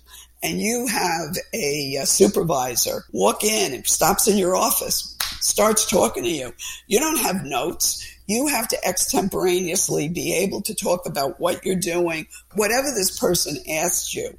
and 0.42 0.60
you 0.60 0.86
have 0.86 1.36
a, 1.54 1.96
a 2.02 2.06
supervisor 2.06 3.04
walk 3.12 3.44
in 3.44 3.72
and 3.72 3.86
stops 3.86 4.28
in 4.28 4.36
your 4.36 4.56
office, 4.56 5.16
starts 5.40 5.88
talking 5.88 6.24
to 6.24 6.30
you, 6.30 6.52
you 6.86 6.98
don't 6.98 7.20
have 7.20 7.44
notes. 7.44 8.06
You 8.26 8.48
have 8.48 8.68
to 8.68 8.78
extemporaneously 8.86 10.08
be 10.08 10.34
able 10.34 10.62
to 10.62 10.74
talk 10.74 11.06
about 11.06 11.40
what 11.40 11.64
you're 11.64 11.76
doing, 11.76 12.26
whatever 12.54 12.88
this 12.94 13.18
person 13.18 13.56
asked 13.68 14.14
you. 14.14 14.36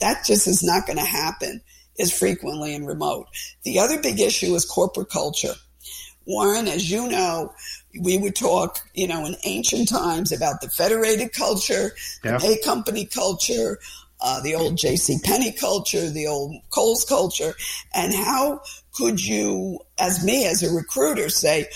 That 0.00 0.24
just 0.26 0.46
is 0.46 0.62
not 0.62 0.86
going 0.86 0.98
to 0.98 1.04
happen 1.04 1.62
as 1.98 2.16
frequently 2.16 2.74
and 2.74 2.86
remote. 2.86 3.26
The 3.64 3.78
other 3.78 4.00
big 4.00 4.20
issue 4.20 4.54
is 4.54 4.64
corporate 4.64 5.10
culture. 5.10 5.54
Warren, 6.26 6.68
as 6.68 6.90
you 6.90 7.08
know, 7.08 7.52
we 8.00 8.16
would 8.18 8.34
talk, 8.34 8.78
you 8.94 9.06
know, 9.06 9.26
in 9.26 9.36
ancient 9.44 9.88
times 9.88 10.32
about 10.32 10.60
the 10.60 10.68
federated 10.68 11.32
culture, 11.32 11.94
yeah. 12.24 12.38
the 12.38 12.58
A 12.58 12.64
company 12.64 13.04
culture, 13.04 13.78
uh, 14.20 14.40
the 14.40 14.54
old 14.54 14.78
J.C. 14.78 15.18
Penney 15.22 15.52
culture, 15.52 16.08
the 16.08 16.26
old 16.26 16.56
Kohl's 16.70 17.04
culture, 17.04 17.54
and 17.94 18.14
how 18.14 18.62
could 18.92 19.22
you, 19.22 19.80
as 19.98 20.24
me, 20.24 20.46
as 20.46 20.62
a 20.62 20.74
recruiter, 20.74 21.28
say, 21.28 21.68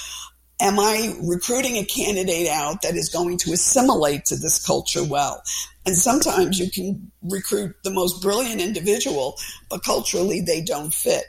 am 0.60 0.78
I 0.78 1.14
recruiting 1.22 1.76
a 1.76 1.84
candidate 1.84 2.48
out 2.48 2.82
that 2.82 2.96
is 2.96 3.08
going 3.08 3.38
to 3.38 3.52
assimilate 3.52 4.24
to 4.26 4.36
this 4.36 4.64
culture 4.64 5.04
well? 5.04 5.42
And 5.86 5.96
sometimes 5.96 6.58
you 6.58 6.70
can 6.70 7.10
recruit 7.22 7.76
the 7.84 7.90
most 7.90 8.20
brilliant 8.20 8.60
individual, 8.60 9.36
but 9.70 9.84
culturally 9.84 10.40
they 10.40 10.60
don't 10.60 10.92
fit. 10.92 11.24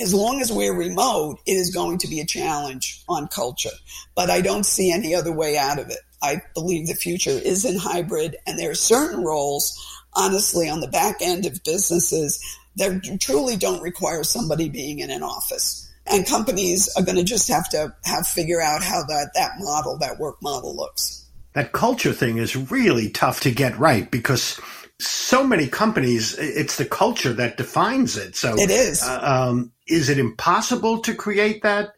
As 0.00 0.12
long 0.12 0.40
as 0.40 0.50
we're 0.50 0.76
remote, 0.76 1.38
it 1.46 1.52
is 1.52 1.72
going 1.72 1.98
to 1.98 2.08
be 2.08 2.20
a 2.20 2.26
challenge 2.26 3.02
on 3.08 3.28
culture, 3.28 3.70
but 4.14 4.30
I 4.30 4.40
don't 4.40 4.66
see 4.66 4.90
any 4.90 5.14
other 5.14 5.32
way 5.32 5.56
out 5.56 5.78
of 5.78 5.88
it. 5.90 5.98
I 6.22 6.40
believe 6.54 6.86
the 6.86 6.94
future 6.94 7.30
is 7.30 7.64
in 7.64 7.76
hybrid 7.76 8.36
and 8.46 8.58
there 8.58 8.70
are 8.70 8.74
certain 8.74 9.22
roles, 9.22 10.02
honestly, 10.14 10.68
on 10.68 10.80
the 10.80 10.88
back 10.88 11.16
end 11.20 11.46
of 11.46 11.62
businesses 11.62 12.42
that 12.76 13.18
truly 13.20 13.56
don't 13.56 13.82
require 13.82 14.24
somebody 14.24 14.68
being 14.68 15.00
in 15.00 15.10
an 15.10 15.22
office 15.22 15.91
and 16.06 16.26
companies 16.26 16.92
are 16.96 17.02
going 17.02 17.16
to 17.16 17.24
just 17.24 17.48
have 17.48 17.68
to 17.70 17.94
have 18.04 18.26
figure 18.26 18.60
out 18.60 18.82
how 18.82 19.02
that 19.04 19.30
that 19.34 19.52
model 19.58 19.98
that 19.98 20.18
work 20.18 20.36
model 20.42 20.74
looks. 20.76 21.26
That 21.54 21.72
culture 21.72 22.12
thing 22.12 22.38
is 22.38 22.56
really 22.56 23.10
tough 23.10 23.40
to 23.40 23.50
get 23.50 23.78
right 23.78 24.10
because 24.10 24.60
so 24.98 25.44
many 25.44 25.66
companies 25.68 26.36
it's 26.38 26.76
the 26.76 26.84
culture 26.84 27.32
that 27.34 27.56
defines 27.56 28.16
it. 28.16 28.36
So 28.36 28.54
it 28.54 28.70
is. 28.70 29.02
uh, 29.02 29.20
um, 29.22 29.72
is 29.86 30.08
it 30.08 30.18
impossible 30.18 31.00
to 31.00 31.14
create 31.14 31.62
that 31.62 31.90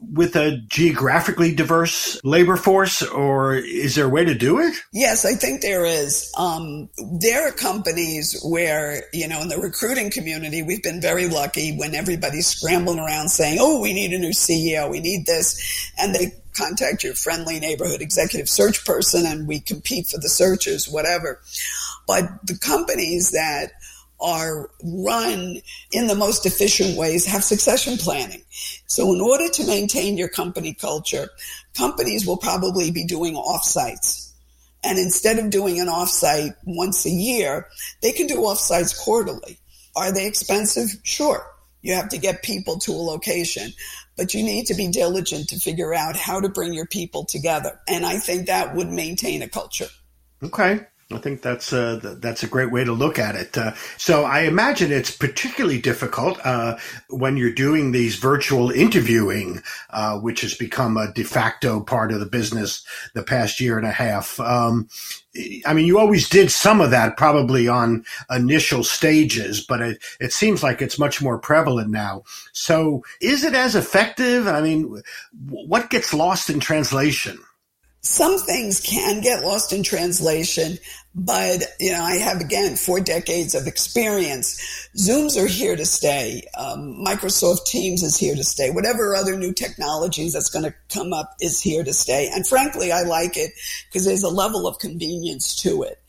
with 0.00 0.36
a 0.36 0.58
geographically 0.68 1.54
diverse 1.54 2.22
labor 2.24 2.56
force, 2.56 3.02
or 3.02 3.56
is 3.56 3.96
there 3.96 4.06
a 4.06 4.08
way 4.08 4.24
to 4.24 4.34
do 4.34 4.60
it? 4.60 4.74
Yes, 4.92 5.24
I 5.24 5.34
think 5.34 5.60
there 5.60 5.84
is. 5.84 6.32
Um, 6.38 6.88
there 7.18 7.48
are 7.48 7.52
companies 7.52 8.40
where, 8.44 9.02
you 9.12 9.26
know, 9.26 9.42
in 9.42 9.48
the 9.48 9.58
recruiting 9.58 10.10
community, 10.10 10.62
we've 10.62 10.82
been 10.82 11.00
very 11.00 11.28
lucky 11.28 11.76
when 11.76 11.94
everybody's 11.94 12.46
scrambling 12.46 13.00
around 13.00 13.30
saying, 13.30 13.58
oh, 13.60 13.80
we 13.80 13.92
need 13.92 14.12
a 14.12 14.18
new 14.18 14.30
CEO, 14.30 14.88
we 14.90 15.00
need 15.00 15.26
this. 15.26 15.92
And 15.98 16.14
they 16.14 16.32
contact 16.54 17.04
your 17.04 17.14
friendly 17.14 17.58
neighborhood 17.60 18.00
executive 18.00 18.48
search 18.48 18.84
person 18.84 19.26
and 19.26 19.46
we 19.46 19.60
compete 19.60 20.06
for 20.06 20.18
the 20.18 20.28
searches, 20.28 20.88
whatever. 20.88 21.40
But 22.06 22.24
the 22.44 22.56
companies 22.56 23.32
that 23.32 23.72
are 24.20 24.70
run 24.82 25.60
in 25.92 26.06
the 26.06 26.14
most 26.14 26.44
efficient 26.46 26.96
ways 26.96 27.24
have 27.24 27.44
succession 27.44 27.96
planning. 27.96 28.42
So 28.86 29.12
in 29.14 29.20
order 29.20 29.48
to 29.48 29.66
maintain 29.66 30.16
your 30.18 30.28
company 30.28 30.74
culture, 30.74 31.28
companies 31.76 32.26
will 32.26 32.36
probably 32.36 32.90
be 32.90 33.04
doing 33.04 33.34
offsites. 33.34 34.32
And 34.84 34.98
instead 34.98 35.38
of 35.38 35.50
doing 35.50 35.80
an 35.80 35.88
offsite 35.88 36.54
once 36.64 37.04
a 37.06 37.10
year, 37.10 37.66
they 38.02 38.12
can 38.12 38.26
do 38.26 38.36
offsites 38.36 38.98
quarterly. 38.98 39.58
Are 39.96 40.12
they 40.12 40.26
expensive? 40.26 40.90
Sure. 41.02 41.44
You 41.82 41.94
have 41.94 42.08
to 42.10 42.18
get 42.18 42.42
people 42.42 42.78
to 42.80 42.92
a 42.92 42.94
location, 42.94 43.72
but 44.16 44.34
you 44.34 44.42
need 44.42 44.66
to 44.66 44.74
be 44.74 44.88
diligent 44.88 45.48
to 45.48 45.60
figure 45.60 45.94
out 45.94 46.16
how 46.16 46.40
to 46.40 46.48
bring 46.48 46.74
your 46.74 46.86
people 46.86 47.24
together. 47.24 47.78
And 47.88 48.04
I 48.04 48.18
think 48.18 48.46
that 48.46 48.74
would 48.74 48.88
maintain 48.88 49.42
a 49.42 49.48
culture. 49.48 49.88
Okay. 50.42 50.80
I 51.10 51.16
think 51.16 51.40
that's 51.40 51.72
a, 51.72 52.18
that's 52.20 52.42
a 52.42 52.48
great 52.48 52.70
way 52.70 52.84
to 52.84 52.92
look 52.92 53.18
at 53.18 53.34
it. 53.34 53.56
Uh, 53.56 53.72
so 53.96 54.24
I 54.24 54.40
imagine 54.40 54.92
it's 54.92 55.10
particularly 55.10 55.80
difficult 55.80 56.38
uh, 56.44 56.76
when 57.08 57.38
you're 57.38 57.50
doing 57.50 57.92
these 57.92 58.16
virtual 58.16 58.70
interviewing, 58.70 59.62
uh, 59.88 60.18
which 60.18 60.42
has 60.42 60.54
become 60.54 60.98
a 60.98 61.10
de 61.10 61.22
facto 61.22 61.80
part 61.80 62.12
of 62.12 62.20
the 62.20 62.26
business 62.26 62.84
the 63.14 63.22
past 63.22 63.58
year 63.58 63.78
and 63.78 63.86
a 63.86 63.90
half. 63.90 64.38
Um, 64.38 64.90
I 65.64 65.72
mean, 65.72 65.86
you 65.86 65.98
always 65.98 66.28
did 66.28 66.50
some 66.50 66.82
of 66.82 66.90
that 66.90 67.16
probably 67.16 67.68
on 67.68 68.04
initial 68.30 68.84
stages, 68.84 69.64
but 69.64 69.80
it, 69.80 70.02
it 70.20 70.34
seems 70.34 70.62
like 70.62 70.82
it's 70.82 70.98
much 70.98 71.22
more 71.22 71.38
prevalent 71.38 71.88
now. 71.90 72.24
So 72.52 73.02
is 73.22 73.44
it 73.44 73.54
as 73.54 73.74
effective? 73.74 74.46
I 74.46 74.60
mean, 74.60 75.02
what 75.48 75.88
gets 75.88 76.12
lost 76.12 76.50
in 76.50 76.60
translation? 76.60 77.38
Some 78.02 78.38
things 78.38 78.80
can 78.80 79.20
get 79.20 79.44
lost 79.44 79.72
in 79.72 79.82
translation, 79.82 80.78
but 81.18 81.64
you 81.80 81.90
know, 81.90 82.02
I 82.02 82.16
have 82.18 82.40
again 82.40 82.76
four 82.76 83.00
decades 83.00 83.56
of 83.56 83.66
experience. 83.66 84.88
Zooms 84.96 85.36
are 85.36 85.48
here 85.48 85.74
to 85.74 85.84
stay. 85.84 86.44
Um, 86.56 87.04
Microsoft 87.04 87.66
Teams 87.66 88.04
is 88.04 88.16
here 88.16 88.36
to 88.36 88.44
stay. 88.44 88.70
Whatever 88.70 89.16
other 89.16 89.36
new 89.36 89.52
technologies 89.52 90.32
that's 90.32 90.48
going 90.48 90.64
to 90.64 90.74
come 90.94 91.12
up 91.12 91.34
is 91.40 91.60
here 91.60 91.82
to 91.82 91.92
stay. 91.92 92.30
And 92.32 92.46
frankly, 92.46 92.92
I 92.92 93.02
like 93.02 93.36
it 93.36 93.50
because 93.88 94.06
there's 94.06 94.22
a 94.22 94.28
level 94.28 94.68
of 94.68 94.78
convenience 94.78 95.56
to 95.62 95.82
it. 95.82 96.00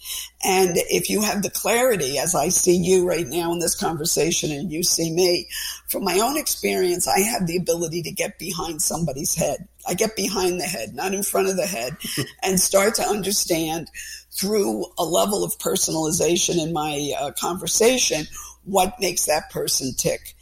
And 0.44 0.78
if 0.78 1.10
you 1.10 1.22
have 1.22 1.42
the 1.42 1.50
clarity, 1.50 2.20
as 2.20 2.36
I 2.36 2.50
see 2.50 2.78
you 2.78 3.08
right 3.08 3.28
now 3.28 3.52
in 3.52 3.60
this 3.60 3.76
conversation 3.76 4.52
and 4.52 4.72
you 4.72 4.84
see 4.84 5.12
me, 5.12 5.48
from 5.90 6.04
my 6.04 6.20
own 6.20 6.38
experience, 6.38 7.08
I 7.08 7.20
have 7.20 7.48
the 7.48 7.58
ability 7.58 8.04
to 8.04 8.12
get 8.12 8.38
behind 8.38 8.82
somebody's 8.82 9.36
head. 9.36 9.68
I 9.88 9.96
get 9.96 10.16
behind 10.16 10.60
the 10.60 10.66
head, 10.66 10.94
not 10.94 11.14
in 11.14 11.24
front 11.24 11.50
of 11.50 11.58
the 11.58 11.66
head, 11.66 11.98
and 12.44 12.60
start 12.60 12.96
to 12.96 13.04
understand 13.04 13.90
through 14.32 14.86
a 14.98 15.04
level 15.04 15.44
of 15.44 15.58
personalization 15.58 16.64
in 16.64 16.72
my 16.74 17.12
uh, 17.20 17.32
conversation 17.40 18.26
what 18.66 19.00
makes 19.00 19.26
that 19.26 19.50
person 19.50 19.94
tick. 19.98 20.36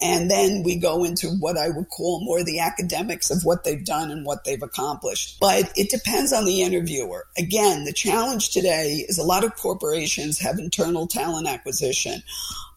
And 0.00 0.28
then 0.28 0.64
we 0.64 0.76
go 0.76 1.04
into 1.04 1.28
what 1.28 1.56
I 1.56 1.68
would 1.68 1.88
call 1.88 2.24
more 2.24 2.42
the 2.42 2.58
academics 2.58 3.30
of 3.30 3.44
what 3.44 3.62
they've 3.62 3.84
done 3.84 4.10
and 4.10 4.26
what 4.26 4.44
they've 4.44 4.62
accomplished. 4.62 5.38
But 5.40 5.70
it 5.76 5.90
depends 5.90 6.32
on 6.32 6.44
the 6.44 6.62
interviewer. 6.62 7.26
Again, 7.38 7.84
the 7.84 7.92
challenge 7.92 8.50
today 8.50 9.04
is 9.08 9.18
a 9.18 9.22
lot 9.22 9.44
of 9.44 9.54
corporations 9.54 10.40
have 10.40 10.58
internal 10.58 11.06
talent 11.06 11.46
acquisition. 11.46 12.22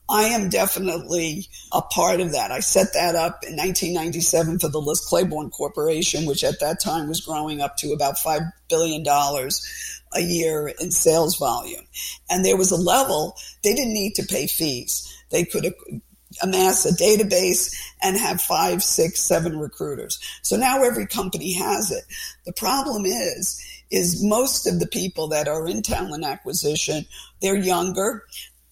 I 0.07 0.25
am 0.25 0.49
definitely 0.49 1.47
a 1.71 1.81
part 1.81 2.19
of 2.19 2.31
that. 2.33 2.51
I 2.51 2.59
set 2.59 2.93
that 2.93 3.15
up 3.15 3.43
in 3.43 3.55
1997 3.55 4.59
for 4.59 4.69
the 4.69 4.79
Liz 4.79 4.99
Claiborne 4.99 5.49
Corporation, 5.49 6.27
which 6.27 6.43
at 6.43 6.59
that 6.59 6.79
time 6.79 7.07
was 7.07 7.21
growing 7.21 7.59
up 7.59 7.75
to 7.77 7.91
about 7.91 8.17
$5 8.17 8.51
billion 8.69 9.03
a 10.15 10.21
year 10.21 10.73
in 10.79 10.91
sales 10.91 11.37
volume. 11.37 11.85
And 12.29 12.43
there 12.43 12.57
was 12.57 12.71
a 12.71 12.77
level, 12.77 13.35
they 13.63 13.73
didn't 13.73 13.93
need 13.93 14.15
to 14.15 14.25
pay 14.25 14.47
fees. 14.47 15.11
They 15.29 15.45
could 15.45 15.73
amass 16.41 16.85
a 16.85 16.91
database 16.91 17.75
and 18.01 18.17
have 18.17 18.41
five, 18.41 18.83
six, 18.83 19.19
seven 19.19 19.57
recruiters. 19.57 20.19
So 20.41 20.57
now 20.57 20.83
every 20.83 21.07
company 21.07 21.53
has 21.53 21.91
it. 21.91 22.03
The 22.45 22.53
problem 22.53 23.05
is, 23.05 23.61
is 23.91 24.23
most 24.23 24.67
of 24.67 24.79
the 24.79 24.87
people 24.87 25.27
that 25.29 25.47
are 25.47 25.67
in 25.67 25.81
talent 25.81 26.25
acquisition, 26.25 27.05
they're 27.41 27.55
younger. 27.55 28.25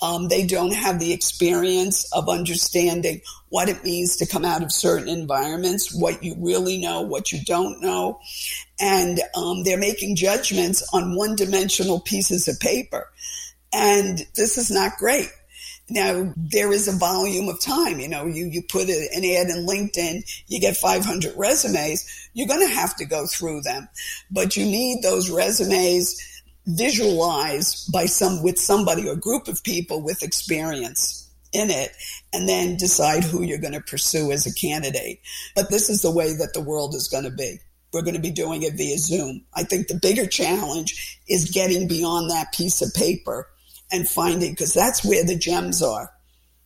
Um, 0.03 0.27
they 0.27 0.45
don't 0.45 0.73
have 0.73 0.99
the 0.99 1.13
experience 1.13 2.11
of 2.11 2.27
understanding 2.27 3.21
what 3.47 3.69
it 3.69 3.85
means 3.85 4.17
to 4.17 4.25
come 4.25 4.43
out 4.43 4.61
of 4.61 4.69
certain 4.69 5.07
environments, 5.07 5.95
what 5.95 6.21
you 6.21 6.35
really 6.37 6.77
know, 6.77 7.01
what 7.01 7.31
you 7.31 7.39
don't 7.45 7.81
know. 7.81 8.19
And 8.81 9.21
um, 9.33 9.63
they're 9.63 9.77
making 9.77 10.17
judgments 10.17 10.83
on 10.93 11.15
one 11.15 11.37
dimensional 11.37 12.01
pieces 12.01 12.49
of 12.49 12.59
paper. 12.59 13.09
And 13.71 14.27
this 14.35 14.57
is 14.57 14.69
not 14.69 14.97
great. 14.97 15.29
Now, 15.89 16.33
there 16.35 16.73
is 16.73 16.89
a 16.89 16.97
volume 16.97 17.47
of 17.47 17.61
time. 17.61 18.01
You 18.01 18.09
know, 18.09 18.25
you, 18.25 18.47
you 18.47 18.61
put 18.61 18.89
an 18.89 19.07
ad 19.15 19.47
in 19.49 19.65
LinkedIn, 19.65 20.43
you 20.47 20.59
get 20.59 20.75
500 20.75 21.33
resumes. 21.37 22.29
You're 22.33 22.47
going 22.47 22.67
to 22.67 22.73
have 22.73 22.95
to 22.97 23.05
go 23.05 23.25
through 23.25 23.61
them, 23.61 23.87
but 24.29 24.57
you 24.57 24.65
need 24.65 25.01
those 25.01 25.29
resumes 25.29 26.32
visualized 26.65 27.91
by 27.91 28.05
some 28.05 28.41
with 28.41 28.57
somebody 28.57 29.07
or 29.07 29.15
group 29.15 29.47
of 29.47 29.63
people 29.63 30.01
with 30.01 30.23
experience 30.23 31.29
in 31.51 31.69
it 31.69 31.91
and 32.33 32.49
then 32.49 32.77
decide 32.77 33.23
who 33.23 33.43
you're 33.43 33.59
going 33.59 33.73
to 33.73 33.81
pursue 33.81 34.31
as 34.31 34.45
a 34.45 34.53
candidate. 34.53 35.19
But 35.55 35.69
this 35.69 35.89
is 35.89 36.01
the 36.01 36.11
way 36.11 36.33
that 36.33 36.53
the 36.53 36.61
world 36.61 36.95
is 36.95 37.07
going 37.07 37.25
to 37.25 37.31
be. 37.31 37.59
We're 37.91 38.01
going 38.01 38.15
to 38.15 38.21
be 38.21 38.31
doing 38.31 38.63
it 38.63 38.73
via 38.73 38.97
Zoom. 38.97 39.45
I 39.53 39.63
think 39.63 39.87
the 39.87 39.99
bigger 39.99 40.25
challenge 40.25 41.19
is 41.27 41.51
getting 41.51 41.87
beyond 41.87 42.31
that 42.31 42.51
piece 42.51 42.81
of 42.81 42.93
paper 42.93 43.47
and 43.91 44.09
finding 44.09 44.51
because 44.51 44.73
that's 44.73 45.05
where 45.05 45.23
the 45.23 45.37
gems 45.37 45.83
are. 45.83 46.09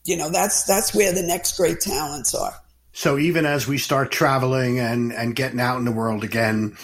You 0.06 0.16
know, 0.16 0.30
that's 0.30 0.63
that's 0.63 0.96
where 0.96 1.12
the 1.12 1.22
next 1.22 1.58
great 1.58 1.82
talents 1.82 2.34
are. 2.34 2.54
So 2.94 3.18
even 3.18 3.46
as 3.46 3.68
we 3.68 3.77
start 3.77 4.10
traveling 4.10 4.80
and 4.80 5.12
and 5.12 5.36
getting 5.36 5.60
out 5.60 5.80
in 5.80 5.86
the 5.86 5.92
world 5.92 6.24
again, 6.24 6.77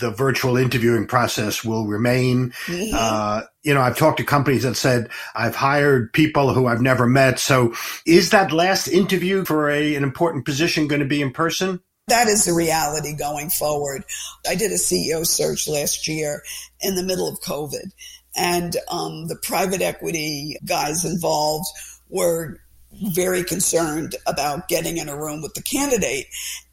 the 0.00 0.10
virtual 0.10 0.56
interviewing 0.56 1.06
process 1.06 1.64
will 1.64 1.86
remain. 1.86 2.50
Mm-hmm. 2.66 2.96
Uh, 2.96 3.42
you 3.62 3.74
know, 3.74 3.80
I've 3.80 3.98
talked 3.98 4.18
to 4.18 4.24
companies 4.24 4.62
that 4.62 4.76
said 4.76 5.10
I've 5.34 5.54
hired 5.54 6.12
people 6.12 6.52
who 6.52 6.66
I've 6.66 6.80
never 6.80 7.06
met. 7.06 7.38
So 7.38 7.74
is 8.06 8.30
that 8.30 8.52
last 8.52 8.88
interview 8.88 9.44
for 9.44 9.70
a, 9.70 9.94
an 9.94 10.02
important 10.02 10.44
position 10.44 10.88
going 10.88 11.00
to 11.00 11.06
be 11.06 11.22
in 11.22 11.32
person? 11.32 11.80
That 12.08 12.26
is 12.26 12.44
the 12.44 12.54
reality 12.54 13.14
going 13.14 13.50
forward. 13.50 14.04
I 14.48 14.56
did 14.56 14.72
a 14.72 14.76
CEO 14.76 15.24
search 15.24 15.68
last 15.68 16.08
year 16.08 16.42
in 16.80 16.96
the 16.96 17.04
middle 17.04 17.28
of 17.28 17.40
COVID 17.40 17.92
and 18.36 18.76
um, 18.90 19.26
the 19.28 19.36
private 19.36 19.82
equity 19.82 20.56
guys 20.64 21.04
involved 21.04 21.66
were 22.08 22.58
very 22.92 23.44
concerned 23.44 24.16
about 24.26 24.68
getting 24.68 24.98
in 24.98 25.08
a 25.08 25.16
room 25.16 25.42
with 25.42 25.54
the 25.54 25.62
candidate. 25.62 26.26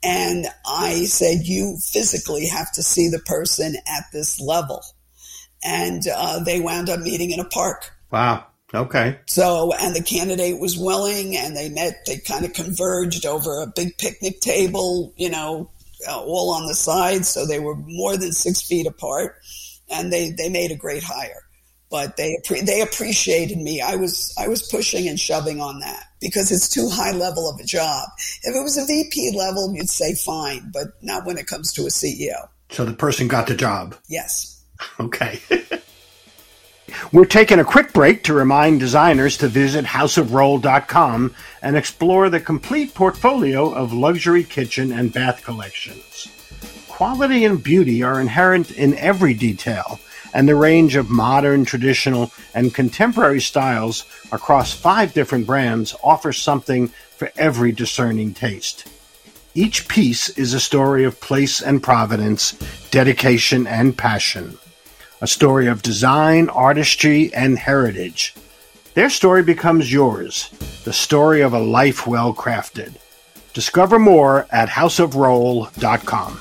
And 0.04 0.48
I 0.66 1.06
said, 1.06 1.46
you 1.46 1.78
physically 1.78 2.48
have 2.48 2.72
to 2.74 2.84
see 2.84 3.10
the 3.10 3.20
person 3.20 3.76
at 3.76 4.06
this 4.12 4.40
level. 4.40 4.84
And 5.64 6.04
uh, 6.14 6.44
they 6.44 6.60
wound 6.60 6.90
up 6.90 7.00
meeting 7.00 7.32
in 7.32 7.40
a 7.40 7.46
park. 7.46 7.92
Wow. 8.12 8.46
Okay. 8.74 9.18
So, 9.28 9.74
and 9.80 9.96
the 9.96 10.04
candidate 10.04 10.60
was 10.60 10.78
willing 10.78 11.38
and 11.38 11.56
they 11.56 11.70
met, 11.70 12.06
they 12.06 12.18
kind 12.18 12.46
of 12.46 12.54
converged 12.54 13.26
over 13.26 13.62
a 13.62 13.68
big 13.68 13.98
picnic 13.98 14.42
table, 14.42 15.14
you 15.16 15.30
know, 15.30 15.70
uh, 16.08 16.20
all 16.20 16.54
on 16.54 16.68
the 16.68 16.76
side. 16.76 17.26
So 17.26 17.46
they 17.46 17.60
were 17.60 17.76
more 17.76 18.18
than 18.18 18.34
six 18.34 18.62
feet 18.62 18.86
apart 18.86 19.38
and 19.90 20.12
they, 20.12 20.32
they 20.32 20.50
made 20.50 20.72
a 20.72 20.76
great 20.76 21.04
hire 21.04 21.47
but 21.90 22.18
they 22.18 22.38
they 22.66 22.82
appreciated 22.82 23.58
me. 23.58 23.82
I 23.82 23.96
was 23.96 24.34
I 24.38 24.48
was 24.48 24.68
pushing 24.68 25.08
and 25.08 25.20
shoving 25.20 25.62
on 25.62 25.80
that 25.80 26.06
because 26.20 26.52
it's 26.52 26.70
too 26.70 26.90
high 26.90 27.12
level 27.12 27.50
of 27.50 27.60
a 27.60 27.64
job. 27.64 28.10
If 28.44 28.56
it 28.56 28.62
was 28.62 28.78
a 28.78 28.86
VP 28.86 29.38
level, 29.38 29.74
you'd 29.74 29.90
say 29.90 30.14
fine, 30.16 30.70
but 30.74 30.88
not 31.02 31.26
when 31.26 31.38
it 31.38 31.48
comes 31.48 31.72
to 31.74 31.84
a 31.84 31.90
CEO. 31.90 32.50
So 32.70 32.84
the 32.86 32.94
person 32.94 33.28
got 33.28 33.48
the 33.48 33.56
job. 33.56 33.96
Yes. 34.10 34.62
Okay. 35.00 35.40
We're 37.12 37.26
taking 37.26 37.60
a 37.60 37.66
quick 37.66 37.94
break 37.94 38.24
to 38.24 38.34
remind 38.34 38.80
designers 38.80 39.38
to 39.38 39.48
visit 39.48 39.86
houseofrohl.com 39.86 41.36
and 41.62 41.78
explore 41.78 42.30
the 42.30 42.40
complete 42.40 42.94
portfolio 42.94 43.74
of 43.74 43.94
luxury 43.94 44.44
kitchen 44.44 44.92
and 44.92 45.12
bath 45.12 45.44
collections. 45.44 46.28
Quality 46.88 47.46
and 47.46 47.62
beauty 47.62 48.04
are 48.04 48.20
inherent 48.20 48.72
in 48.72 48.96
every 48.96 49.34
detail 49.34 50.00
and 50.34 50.48
the 50.48 50.56
range 50.56 50.96
of 50.96 51.10
modern, 51.10 51.66
traditional, 51.66 52.32
and 52.54 52.74
contemporary 52.74 53.42
styles 53.42 54.06
across 54.32 54.74
five 54.74 55.14
different 55.14 55.48
brands 55.48 55.96
offers 56.04 56.42
something 56.42 56.90
for 57.16 57.32
every 57.38 57.72
discerning 57.72 58.34
taste. 58.34 58.88
Each 59.54 59.88
piece 59.88 60.30
is 60.30 60.54
a 60.54 60.60
story 60.60 61.04
of 61.04 61.20
place 61.20 61.62
and 61.62 61.82
providence, 61.82 62.52
dedication 62.92 63.66
and 63.66 63.98
passion. 63.98 64.58
A 65.20 65.26
story 65.26 65.66
of 65.66 65.82
design, 65.82 66.48
artistry, 66.50 67.34
and 67.34 67.58
heritage. 67.58 68.36
Their 68.94 69.10
story 69.10 69.42
becomes 69.42 69.92
yours, 69.92 70.50
the 70.84 70.94
story 70.94 71.42
of 71.42 71.54
a 71.54 71.60
life 71.60 72.06
well 72.06 72.36
crafted. 72.36 72.94
Discover 73.54 73.98
more 73.98 74.46
at 74.52 74.70
houseofrohl.com. 74.70 76.40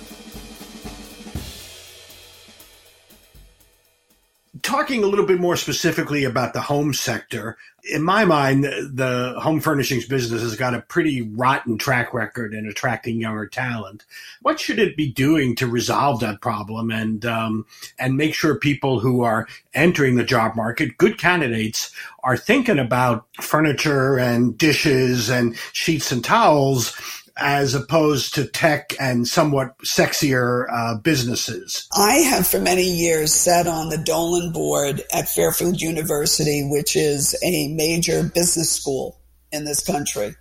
talking 4.67 5.05
a 5.05 5.07
little 5.07 5.25
bit 5.25 5.41
more 5.41 5.57
specifically 5.57 6.25
about 6.25 6.53
the 6.53 6.61
home 6.61 6.93
sector, 6.93 7.57
in 7.89 8.03
my 8.03 8.25
mind, 8.25 8.65
the 8.65 9.35
home 9.39 9.61
furnishings 9.61 10.07
business 10.07 10.43
has 10.43 10.57
got 10.57 10.75
a 10.75 10.81
pretty 10.81 11.23
rotten 11.23 11.79
track 11.79 12.13
record 12.13 12.53
in 12.53 12.67
attracting 12.67 13.21
younger 13.21 13.47
talent. 13.47 14.05
What 14.43 14.59
should 14.59 14.81
it 14.81 14.97
be 14.97 15.13
doing 15.13 15.55
to 15.57 15.69
resolve 15.69 16.19
that 16.21 16.41
problem 16.41 16.91
and 16.91 17.25
um, 17.25 17.65
and 18.01 18.17
make 18.17 18.35
sure 18.35 18.59
people 18.59 18.99
who 18.99 19.23
are 19.23 19.47
entering 19.73 20.17
the 20.17 20.25
job 20.25 20.57
market, 20.57 20.99
good 20.99 21.17
candidates, 21.17 21.93
are 22.25 22.37
thinking 22.37 22.81
about 22.81 23.25
furniture 23.41 24.19
and 24.19 24.59
dishes 24.59 25.31
and 25.31 25.57
sheets 25.73 26.11
and 26.11 26.25
towels 26.25 27.01
as 27.37 27.75
opposed 27.75 28.35
to 28.35 28.47
tech 28.47 28.95
and 28.99 29.29
somewhat 29.29 29.77
sexier 29.79 30.67
uh, 30.73 30.97
businesses? 30.99 31.87
I 31.93 32.15
have 32.15 32.47
for 32.47 32.61
many 32.61 32.85
years 32.85 33.35
sat 33.35 33.67
on 33.67 33.91
the 33.91 33.99
Dolan 33.99 34.53
board 34.53 35.03
at 35.13 35.29
Fairfield 35.29 35.81
University, 35.81 36.67
which 36.71 36.97
is 36.97 37.37
a 37.43 37.69
major 37.75 38.23
business 38.23 38.71
school 38.71 39.19
in 39.53 39.65
this 39.65 39.85
country. 39.85 40.35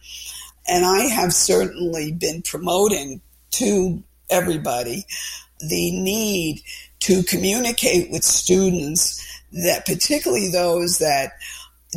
And 0.68 0.86
I 0.86 1.02
have 1.02 1.34
certainly 1.34 2.12
been 2.12 2.42
promoting 2.42 3.22
to 3.52 4.04
everybody 4.30 5.06
the 5.60 5.92
need 5.92 6.62
to 7.02 7.24
communicate 7.24 8.12
with 8.12 8.24
students 8.24 9.22
that 9.52 9.86
particularly 9.86 10.50
those 10.50 10.98
that 10.98 11.34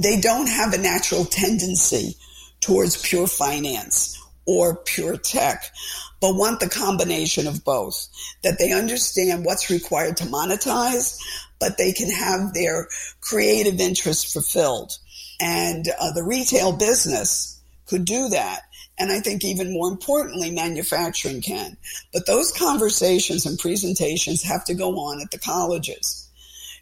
they 0.01 0.21
don't 0.21 0.49
have 0.49 0.75
a 0.75 0.79
natural 0.79 1.25
tendency 1.25 2.15
towards 2.61 3.01
pure 3.03 3.27
finance 3.27 4.19
or 4.49 4.77
pure 4.77 5.19
tech, 5.19 5.71
but 6.23 6.35
want 6.35 6.59
the 6.59 6.71
combination 6.71 7.47
of 7.47 7.63
both. 7.65 8.09
That 8.43 8.59
they 8.59 8.73
understand 8.73 9.45
what's 9.45 9.69
required 9.69 10.17
to 10.17 10.25
monetize, 10.25 11.21
but 11.61 11.77
they 11.77 11.93
can 11.93 12.11
have 12.11 12.55
their 12.55 12.89
creative 13.21 13.79
interests 13.79 14.33
fulfilled. 14.33 14.97
And 15.39 15.87
uh, 16.01 16.13
the 16.15 16.25
retail 16.25 16.73
business 16.73 17.61
could 17.85 18.07
do 18.07 18.31
that. 18.31 18.63
And 18.99 19.13
I 19.13 19.21
think 19.21 19.45
even 19.45 19.71
more 19.71 19.89
importantly, 19.89 20.51
manufacturing 20.51 21.43
can. 21.43 21.77
But 22.15 22.27
those 22.27 22.51
conversations 22.51 23.45
and 23.45 23.59
presentations 23.59 24.43
have 24.45 24.65
to 24.65 24.75
go 24.75 24.99
on 24.99 25.21
at 25.21 25.31
the 25.31 25.39
colleges. 25.39 26.27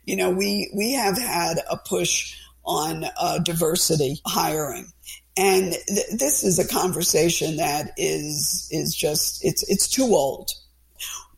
You 0.05 0.15
know, 0.15 0.31
we, 0.31 0.71
we 0.73 0.93
have 0.93 1.19
had 1.19 1.59
a 1.69 1.77
push 1.77 2.39
on 2.65 3.07
uh, 3.19 3.41
diversity 3.41 4.21
hiring 4.25 4.93
and 5.37 5.73
th- 5.87 6.07
this 6.13 6.43
is 6.43 6.59
a 6.59 6.67
conversation 6.67 7.57
that 7.57 7.93
is 7.97 8.69
is 8.71 8.95
just 8.95 9.45
it's 9.45 9.63
it's 9.69 9.89
too 9.89 10.15
old. 10.15 10.51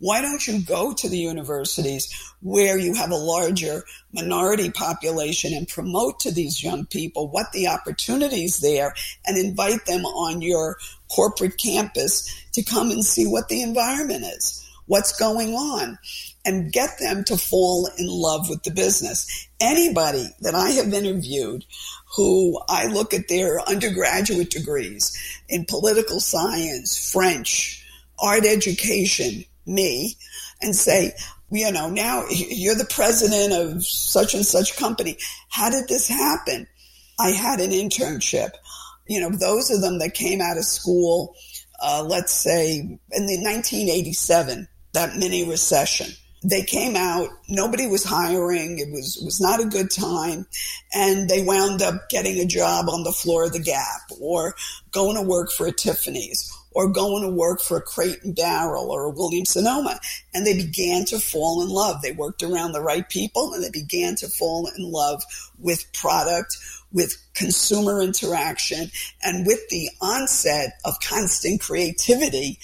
Why 0.01 0.21
don't 0.21 0.47
you 0.47 0.61
go 0.61 0.95
to 0.95 1.09
the 1.09 1.19
universities 1.19 2.33
where 2.41 2.79
you 2.79 2.95
have 2.95 3.11
a 3.11 3.17
larger 3.17 3.83
minority 4.13 4.71
population 4.71 5.53
and 5.53 5.67
promote 5.67 6.21
to 6.21 6.31
these 6.31 6.63
young 6.63 6.87
people 6.87 7.29
what 7.29 7.51
the 7.51 7.67
opportunities 7.67 8.61
there 8.61 8.95
and 9.27 9.37
invite 9.37 9.87
them 9.87 10.07
on 10.07 10.41
your 10.41 10.77
corporate 11.09 11.59
campus 11.59 12.33
to 12.53 12.63
come 12.63 12.93
and 12.93 13.05
see 13.05 13.27
what 13.27 13.49
the 13.49 13.61
environment 13.61 14.25
is, 14.25 14.65
what's 14.87 15.19
going 15.19 15.55
on 15.55 15.99
and 16.49 16.73
get 16.73 16.99
them 16.99 17.25
to 17.25 17.37
fall 17.37 17.89
in 17.99 18.07
love 18.07 18.49
with 18.49 18.63
the 18.63 18.71
business. 18.71 19.49
Anybody 19.61 20.29
that 20.41 20.55
I 20.55 20.71
have 20.71 20.93
interviewed 20.93 21.65
who 22.17 22.59
I 22.69 22.87
look 22.87 23.13
at 23.13 23.29
their 23.29 23.61
undergraduate 23.69 24.51
degrees 24.51 25.17
in 25.49 25.65
political 25.67 26.21
science, 26.21 27.13
French, 27.13 27.85
art 28.19 28.47
education, 28.47 29.45
me, 29.67 30.17
and 30.63 30.75
say, 30.75 31.13
you 31.51 31.71
know, 31.71 31.91
now 31.91 32.25
you're 32.31 32.75
the 32.75 32.85
president 32.85 33.53
of 33.53 33.85
such 33.85 34.35
and 34.35 34.45
such 34.45 34.77
company. 34.77 35.19
How 35.51 35.71
did 35.71 35.89
this 35.89 36.09
happen? 36.09 36.67
I 37.21 37.31
had 37.31 37.61
an 37.61 37.71
internship 37.71 38.53
you 39.09 39.21
know, 39.21 39.31
those 39.31 39.71
of 39.71 39.81
them 39.81 39.99
that 39.99 40.15
came 40.15 40.41
out 40.41 40.59
of 40.59 40.65
school, 40.65 41.35
uh, 41.83 42.05
let's 42.07 42.33
say 42.33 42.77
in 42.79 43.27
the 43.27 43.39
1987, 43.43 44.69
that 44.93 45.17
mini 45.17 45.49
recession. 45.49 46.13
They 46.43 46.63
came 46.63 46.95
out, 46.95 47.31
nobody 47.49 47.89
was 47.89 48.05
hiring, 48.05 48.79
it 48.79 48.91
was, 48.93 49.21
was 49.25 49.41
not 49.41 49.61
a 49.61 49.67
good 49.67 49.91
time, 49.91 50.47
and 50.95 51.29
they 51.29 51.43
wound 51.43 51.83
up 51.83 52.09
getting 52.11 52.39
a 52.39 52.47
job 52.47 52.89
on 52.89 53.03
the 53.03 53.13
floor 53.13 53.45
of 53.45 53.53
the 53.53 53.59
Gap 53.59 54.03
or 54.21 54.55
going 54.93 55.17
to 55.17 55.23
work 55.23 55.51
for 55.51 55.67
a 55.67 55.73
Tiffany's 55.73 56.55
or 56.73 56.89
going 56.89 57.23
to 57.23 57.29
work 57.29 57.61
for 57.61 57.79
a 57.79 57.83
Crate 57.83 58.23
and 58.23 58.37
Barrel 58.37 58.91
or 58.91 59.05
a 59.05 59.11
Williams 59.11 59.51
Sonoma. 59.51 59.99
And 60.33 60.47
they 60.47 60.55
began 60.55 61.05
to 61.07 61.19
fall 61.19 61.63
in 61.63 61.69
love. 61.69 62.03
They 62.03 62.13
worked 62.13 62.43
around 62.43 62.71
the 62.71 62.81
right 62.81 63.09
people 63.09 63.53
and 63.53 63.65
they 63.65 63.71
began 63.71 64.15
to 64.17 64.29
fall 64.29 64.71
in 64.77 64.91
love 64.91 65.25
with 65.59 65.93
product, 65.93 66.57
with 66.93 67.17
consumer 67.35 68.01
interaction, 68.01 68.93
and 69.25 69.45
with 69.45 69.69
the 69.71 69.91
onset 70.01 70.79
of 70.85 71.01
constant 71.01 71.61
creativity 71.61 72.59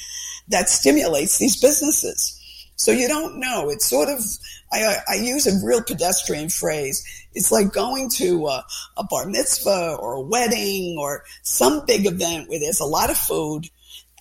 that 0.48 0.68
stimulates 0.68 1.38
these 1.38 1.60
businesses. 1.60 2.33
So 2.76 2.90
you 2.90 3.08
don't 3.08 3.38
know. 3.38 3.70
It's 3.70 3.86
sort 3.86 4.08
of, 4.08 4.20
I, 4.72 4.96
I 5.08 5.14
use 5.14 5.46
a 5.46 5.64
real 5.64 5.82
pedestrian 5.82 6.48
phrase. 6.48 7.04
It's 7.34 7.52
like 7.52 7.72
going 7.72 8.10
to 8.16 8.46
a, 8.46 8.64
a 8.96 9.04
bar 9.04 9.26
mitzvah 9.26 9.96
or 10.00 10.14
a 10.14 10.20
wedding 10.20 10.96
or 10.98 11.24
some 11.42 11.84
big 11.86 12.06
event 12.06 12.48
where 12.48 12.60
there's 12.60 12.80
a 12.80 12.84
lot 12.84 13.10
of 13.10 13.16
food 13.16 13.68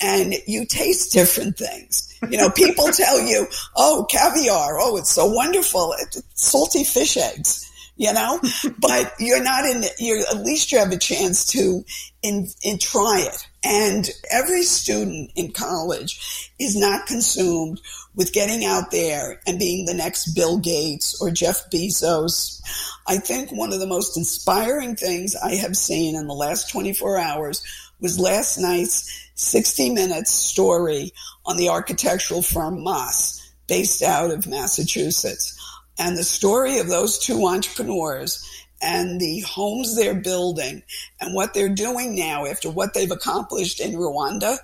and 0.02 0.36
you 0.48 0.66
taste 0.66 1.14
different 1.14 1.58
things. 1.58 2.18
You 2.30 2.38
know, 2.38 2.50
people 2.50 2.88
tell 2.92 3.20
you, 3.22 3.48
oh, 3.76 4.06
caviar, 4.10 4.78
oh, 4.80 4.98
it's 4.98 5.12
so 5.12 5.26
wonderful. 5.26 5.96
It's 6.00 6.22
salty 6.34 6.84
fish 6.84 7.18
eggs, 7.18 7.70
you 7.96 8.14
know, 8.14 8.40
but 8.80 9.14
you're 9.20 9.44
not 9.44 9.66
in, 9.66 9.84
you're, 10.00 10.20
at 10.30 10.44
least 10.44 10.72
you 10.72 10.80
have 10.80 10.92
a 10.92 10.98
chance 10.98 11.46
to 11.48 11.84
in, 12.22 12.48
in 12.64 12.78
try 12.78 13.26
it. 13.28 13.48
And 13.64 14.10
every 14.30 14.64
student 14.64 15.32
in 15.36 15.52
college 15.54 16.52
is 16.60 16.76
not 16.76 17.08
consumed 17.08 17.80
with 18.16 18.34
getting 18.34 18.64
out 18.64 18.92
there 18.92 19.40
and 19.48 19.60
being 19.60 19.86
the 19.86 19.94
next 19.94 20.34
Bill 20.34 20.58
Gates 20.58 21.20
or 21.22 21.32
Jeff 21.32 21.70
Bezos. 21.70 22.62
I 23.08 23.18
think 23.18 23.52
one 23.52 23.74
of 23.74 23.80
the 23.80 23.88
most 23.88 24.18
inspiring 24.18 24.96
things 24.96 25.36
I 25.36 25.56
have 25.56 25.76
seen 25.76 26.16
in 26.16 26.28
the 26.28 26.34
last 26.34 26.70
24 26.70 27.18
hours 27.18 27.64
was 28.00 28.20
last 28.20 28.58
night's 28.60 29.30
60 29.36 29.92
minutes 29.92 30.32
story 30.32 31.12
on 31.46 31.58
the 31.58 31.70
architectural 31.70 32.42
firm 32.42 32.84
MASS, 32.84 33.42
based 33.68 34.04
out 34.04 34.32
of 34.32 34.48
Massachusetts. 34.48 35.60
And 35.98 36.18
the 36.18 36.24
story 36.24 36.80
of 36.80 36.88
those 36.88 37.20
two 37.20 37.46
entrepreneurs 37.48 38.44
and 38.82 39.20
the 39.20 39.40
homes 39.42 39.96
they're 39.96 40.14
building 40.14 40.84
and 41.22 41.34
what 41.34 41.54
they're 41.54 41.70
doing 41.70 42.16
now 42.16 42.46
after 42.46 42.70
what 42.70 42.94
they've 42.94 43.12
accomplished 43.12 43.80
in 43.80 43.94
Rwanda 43.94 44.58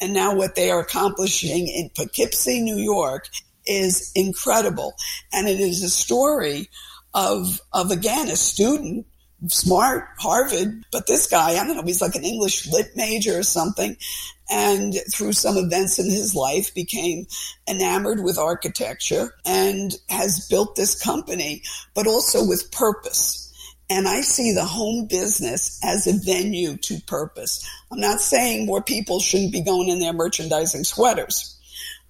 and 0.00 0.12
now 0.12 0.34
what 0.34 0.54
they 0.54 0.70
are 0.70 0.80
accomplishing 0.80 1.68
in 1.68 1.90
Poughkeepsie, 1.94 2.60
New 2.60 2.76
York 2.76 3.28
is 3.66 4.12
incredible. 4.14 4.94
And 5.32 5.48
it 5.48 5.60
is 5.60 5.82
a 5.82 5.90
story 5.90 6.68
of, 7.14 7.60
of 7.72 7.90
again, 7.90 8.28
a 8.28 8.36
student 8.36 9.06
smart, 9.48 10.08
Harvard, 10.18 10.84
but 10.92 11.06
this 11.06 11.26
guy, 11.26 11.50
I 11.50 11.64
don't 11.64 11.76
know, 11.76 11.82
he's 11.82 12.00
like 12.00 12.14
an 12.14 12.24
English 12.24 12.66
lit 12.68 12.96
major 12.96 13.38
or 13.38 13.42
something. 13.42 13.96
And 14.50 14.94
through 15.12 15.32
some 15.32 15.56
events 15.56 15.98
in 15.98 16.06
his 16.06 16.34
life 16.34 16.72
became 16.74 17.26
enamored 17.68 18.22
with 18.22 18.38
architecture 18.38 19.34
and 19.44 19.92
has 20.08 20.46
built 20.48 20.76
this 20.76 21.00
company, 21.02 21.62
but 21.94 22.06
also 22.06 22.46
with 22.46 22.70
purpose. 22.70 23.45
And 23.88 24.08
I 24.08 24.20
see 24.20 24.52
the 24.52 24.64
home 24.64 25.06
business 25.06 25.78
as 25.84 26.06
a 26.06 26.18
venue 26.18 26.76
to 26.78 27.00
purpose. 27.06 27.68
I'm 27.92 28.00
not 28.00 28.20
saying 28.20 28.66
more 28.66 28.82
people 28.82 29.20
shouldn't 29.20 29.52
be 29.52 29.60
going 29.60 29.88
in 29.88 30.00
there 30.00 30.12
merchandising 30.12 30.84
sweaters, 30.84 31.56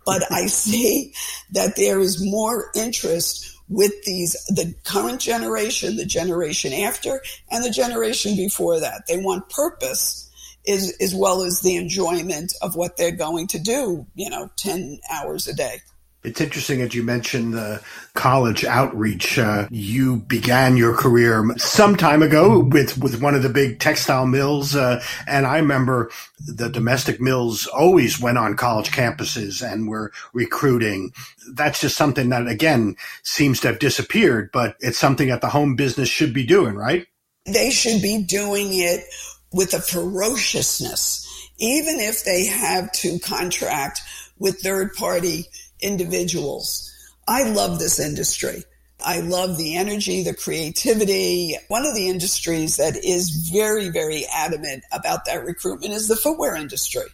but 0.07 0.23
I 0.33 0.47
see 0.47 1.12
that 1.53 1.77
there 1.77 2.01
is 2.01 2.25
more 2.25 2.71
interest 2.75 3.53
with 3.69 3.93
these, 4.05 4.33
the 4.49 4.75
current 4.85 5.21
generation, 5.21 5.97
the 5.97 6.07
generation 6.07 6.73
after, 6.73 7.23
and 7.51 7.65
the 7.65 7.71
generation 7.71 8.37
before 8.37 8.81
that. 8.81 9.07
They 9.07 9.19
want 9.19 9.51
purpose 9.51 10.31
as, 10.69 10.97
as 11.01 11.15
well 11.15 11.43
as 11.43 11.61
the 11.61 11.77
enjoyment 11.77 12.55
of 12.62 12.77
what 12.77 12.97
they're 12.97 13.11
going 13.11 13.49
to 13.49 13.59
do, 13.59 14.07
you 14.15 14.31
know, 14.31 14.51
10 14.57 15.01
hours 15.12 15.47
a 15.49 15.55
day. 15.55 15.83
It's 16.27 16.41
interesting 16.41 16.81
that 16.81 16.93
you 16.93 17.05
mentioned 17.05 17.55
the 17.55 17.81
college 18.15 18.65
outreach. 18.65 19.39
Uh, 19.39 19.69
you 19.71 20.17
began 20.17 20.77
your 20.77 20.93
career 20.93 21.49
some 21.57 21.95
time 21.95 22.21
ago 22.21 22.59
with, 22.59 22.99
with 22.99 23.23
one 23.23 23.37
of 23.37 23.45
the 23.45 23.49
big 23.49 23.79
textile 23.79 24.27
mills. 24.27 24.75
Uh, 24.75 25.01
and 25.29 25.47
I 25.47 25.59
remember 25.59 26.11
the 26.45 26.69
domestic 26.69 27.21
mills 27.21 27.69
always 27.69 28.21
went 28.21 28.39
on 28.39 28.57
college 28.57 28.91
campuses 28.91 29.62
and 29.62 29.87
were 29.87 30.11
recruiting. 30.33 31.12
That's 31.53 31.81
just 31.81 31.97
something 31.97 32.29
that, 32.31 32.49
again, 32.49 32.97
seems 33.23 33.61
to 33.61 33.69
have 33.69 33.79
disappeared, 33.79 34.51
but 34.53 34.75
it's 34.81 34.99
something 34.99 35.29
that 35.29 35.43
the 35.43 35.49
home 35.49 35.77
business 35.77 36.09
should 36.09 36.35
be 36.35 36.45
doing, 36.45 36.75
right? 36.75 37.07
They 37.45 37.71
should 37.71 38.03
be 38.03 38.25
doing 38.25 38.71
it 38.73 39.05
with 39.53 39.75
a 39.75 39.81
ferociousness, 39.81 41.25
even 41.59 42.01
if 42.01 42.25
they 42.25 42.47
have 42.47 42.91
to 42.95 43.21
contract 43.21 44.01
with 44.41 44.59
third 44.61 44.93
party 44.95 45.47
individuals. 45.81 46.93
I 47.29 47.45
love 47.45 47.79
this 47.79 47.99
industry. 47.99 48.65
I 49.05 49.21
love 49.21 49.59
the 49.59 49.77
energy, 49.77 50.23
the 50.23 50.35
creativity. 50.35 51.57
One 51.69 51.85
of 51.85 51.95
the 51.95 52.09
industries 52.09 52.77
that 52.77 52.97
is 52.97 53.51
very, 53.53 53.91
very 53.91 54.25
adamant 54.33 54.85
about 54.93 55.27
that 55.27 55.45
recruitment 55.45 55.93
is 55.93 56.09
the 56.09 56.17
footwear 56.17 56.57
industry. 56.57 57.07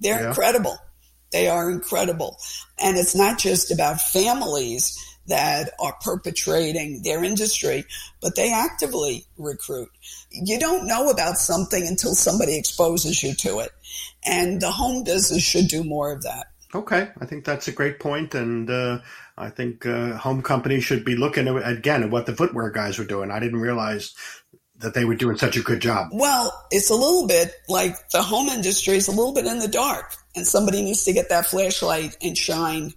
They're 0.00 0.20
yeah. 0.20 0.28
incredible. 0.28 0.76
They 1.30 1.48
are 1.48 1.70
incredible. 1.70 2.36
And 2.78 2.96
it's 2.96 3.14
not 3.14 3.38
just 3.38 3.70
about 3.70 4.00
families 4.00 4.98
that 5.28 5.70
are 5.78 5.96
perpetrating 6.02 7.02
their 7.02 7.22
industry, 7.22 7.84
but 8.20 8.34
they 8.34 8.52
actively 8.52 9.24
recruit. 9.38 9.88
You 10.30 10.58
don't 10.58 10.88
know 10.88 11.10
about 11.10 11.38
something 11.38 11.86
until 11.86 12.14
somebody 12.14 12.58
exposes 12.58 13.22
you 13.22 13.34
to 13.34 13.60
it. 13.60 13.70
And 14.24 14.60
the 14.60 14.72
home 14.72 15.04
business 15.04 15.42
should 15.42 15.68
do 15.68 15.84
more 15.84 16.10
of 16.10 16.22
that. 16.24 16.49
Okay, 16.72 17.08
I 17.20 17.26
think 17.26 17.44
that's 17.44 17.66
a 17.66 17.72
great 17.72 17.98
point, 17.98 18.34
and 18.34 18.70
uh, 18.70 19.00
I 19.36 19.50
think 19.50 19.86
uh, 19.86 20.16
home 20.16 20.40
companies 20.40 20.84
should 20.84 21.04
be 21.04 21.16
looking 21.16 21.48
at, 21.48 21.68
again 21.68 22.04
at 22.04 22.10
what 22.10 22.26
the 22.26 22.36
footwear 22.36 22.70
guys 22.70 22.98
were 22.98 23.04
doing. 23.04 23.30
I 23.30 23.40
didn't 23.40 23.60
realize 23.60 24.14
that 24.76 24.94
they 24.94 25.04
were 25.04 25.16
doing 25.16 25.36
such 25.36 25.56
a 25.56 25.62
good 25.62 25.80
job. 25.80 26.10
Well, 26.12 26.66
it's 26.70 26.90
a 26.90 26.94
little 26.94 27.26
bit 27.26 27.52
like 27.68 28.10
the 28.10 28.22
home 28.22 28.48
industry 28.48 28.96
is 28.96 29.08
a 29.08 29.12
little 29.12 29.34
bit 29.34 29.46
in 29.46 29.58
the 29.58 29.68
dark, 29.68 30.14
and 30.36 30.46
somebody 30.46 30.82
needs 30.82 31.04
to 31.04 31.12
get 31.12 31.28
that 31.30 31.46
flashlight 31.46 32.16
and 32.22 32.38
shine 32.38 32.94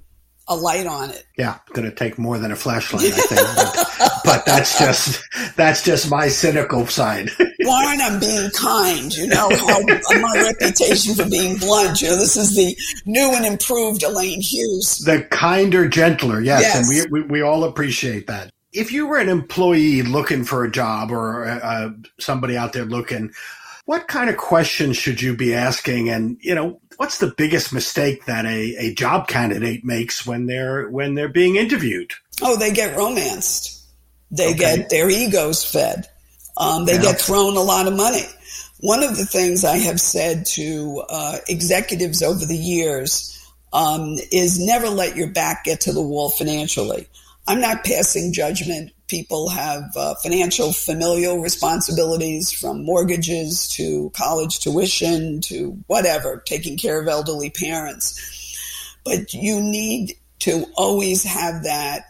a 0.47 0.55
light 0.55 0.85
on 0.85 1.09
it. 1.09 1.25
Yeah, 1.37 1.59
going 1.73 1.89
to 1.89 1.95
take 1.95 2.17
more 2.17 2.37
than 2.37 2.51
a 2.51 2.55
flashlight, 2.55 3.05
I 3.05 3.09
think. 3.11 3.47
but, 3.55 4.21
but, 4.25 4.45
that's 4.45 4.77
just 4.77 5.23
that's 5.55 5.83
just 5.83 6.09
my 6.09 6.27
cynical 6.27 6.85
side. 6.87 7.29
Warren, 7.61 8.01
I'm 8.01 8.19
being 8.19 8.49
kind. 8.51 9.15
You 9.15 9.27
know 9.27 9.49
how 9.49 9.79
my 10.19 10.53
reputation 10.59 11.15
for 11.15 11.29
being 11.29 11.57
blunt. 11.57 12.01
You 12.01 12.09
know, 12.09 12.17
this 12.17 12.35
is 12.35 12.55
the 12.55 12.75
new 13.05 13.31
and 13.33 13.45
improved 13.45 14.03
Elaine 14.03 14.41
Hughes. 14.41 14.99
The 14.99 15.23
kinder, 15.23 15.87
gentler, 15.87 16.41
yes, 16.41 16.61
yes. 16.61 16.75
and 16.77 17.11
we, 17.11 17.21
we 17.21 17.27
we 17.27 17.41
all 17.41 17.63
appreciate 17.63 18.27
that. 18.27 18.51
If 18.73 18.91
you 18.91 19.07
were 19.07 19.19
an 19.19 19.29
employee 19.29 20.01
looking 20.01 20.43
for 20.43 20.63
a 20.63 20.71
job 20.71 21.11
or 21.11 21.45
uh, 21.45 21.91
somebody 22.19 22.57
out 22.57 22.73
there 22.73 22.85
looking, 22.85 23.31
what 23.85 24.07
kind 24.07 24.29
of 24.29 24.37
questions 24.37 24.97
should 24.97 25.21
you 25.21 25.35
be 25.35 25.53
asking? 25.53 26.09
And 26.09 26.37
you 26.41 26.55
know, 26.55 26.81
what's 26.97 27.19
the 27.19 27.33
biggest 27.35 27.73
mistake 27.73 28.25
that 28.25 28.45
a, 28.45 28.75
a 28.77 28.93
job 28.93 29.27
candidate 29.27 29.83
makes 29.83 30.25
when 30.25 30.45
they're 30.45 30.89
when 30.89 31.15
they're 31.15 31.29
being 31.29 31.55
interviewed? 31.55 32.11
Oh, 32.41 32.57
they 32.57 32.71
get 32.71 32.97
romanced. 32.97 33.85
They 34.31 34.49
okay. 34.49 34.77
get 34.77 34.89
their 34.89 35.09
egos 35.09 35.63
fed. 35.63 36.07
Um, 36.57 36.85
they 36.85 36.95
yeah. 36.95 37.01
get 37.01 37.21
thrown 37.21 37.55
a 37.55 37.61
lot 37.61 37.87
of 37.87 37.95
money. 37.95 38.25
One 38.79 39.03
of 39.03 39.15
the 39.15 39.25
things 39.25 39.63
I 39.63 39.77
have 39.77 40.01
said 40.01 40.45
to 40.47 41.03
uh, 41.09 41.37
executives 41.47 42.21
over 42.21 42.45
the 42.45 42.57
years 42.57 43.29
um, 43.71 44.15
is 44.31 44.63
never 44.63 44.89
let 44.89 45.15
your 45.15 45.27
back 45.27 45.63
get 45.63 45.81
to 45.81 45.93
the 45.93 46.01
wall 46.01 46.29
financially. 46.29 47.07
I'm 47.47 47.61
not 47.61 47.83
passing 47.83 48.33
judgment. 48.33 48.91
People 49.13 49.47
have 49.49 49.95
uh, 49.95 50.15
financial 50.15 50.73
familial 50.73 51.37
responsibilities 51.37 52.51
from 52.51 52.83
mortgages 52.83 53.67
to 53.67 54.09
college 54.15 54.57
tuition 54.59 55.39
to 55.41 55.77
whatever, 55.85 56.41
taking 56.47 56.77
care 56.77 56.99
of 56.99 57.07
elderly 57.07 57.51
parents. 57.51 58.57
But 59.05 59.31
you 59.31 59.61
need 59.61 60.17
to 60.39 60.65
always 60.75 61.23
have 61.25 61.61
that 61.61 62.07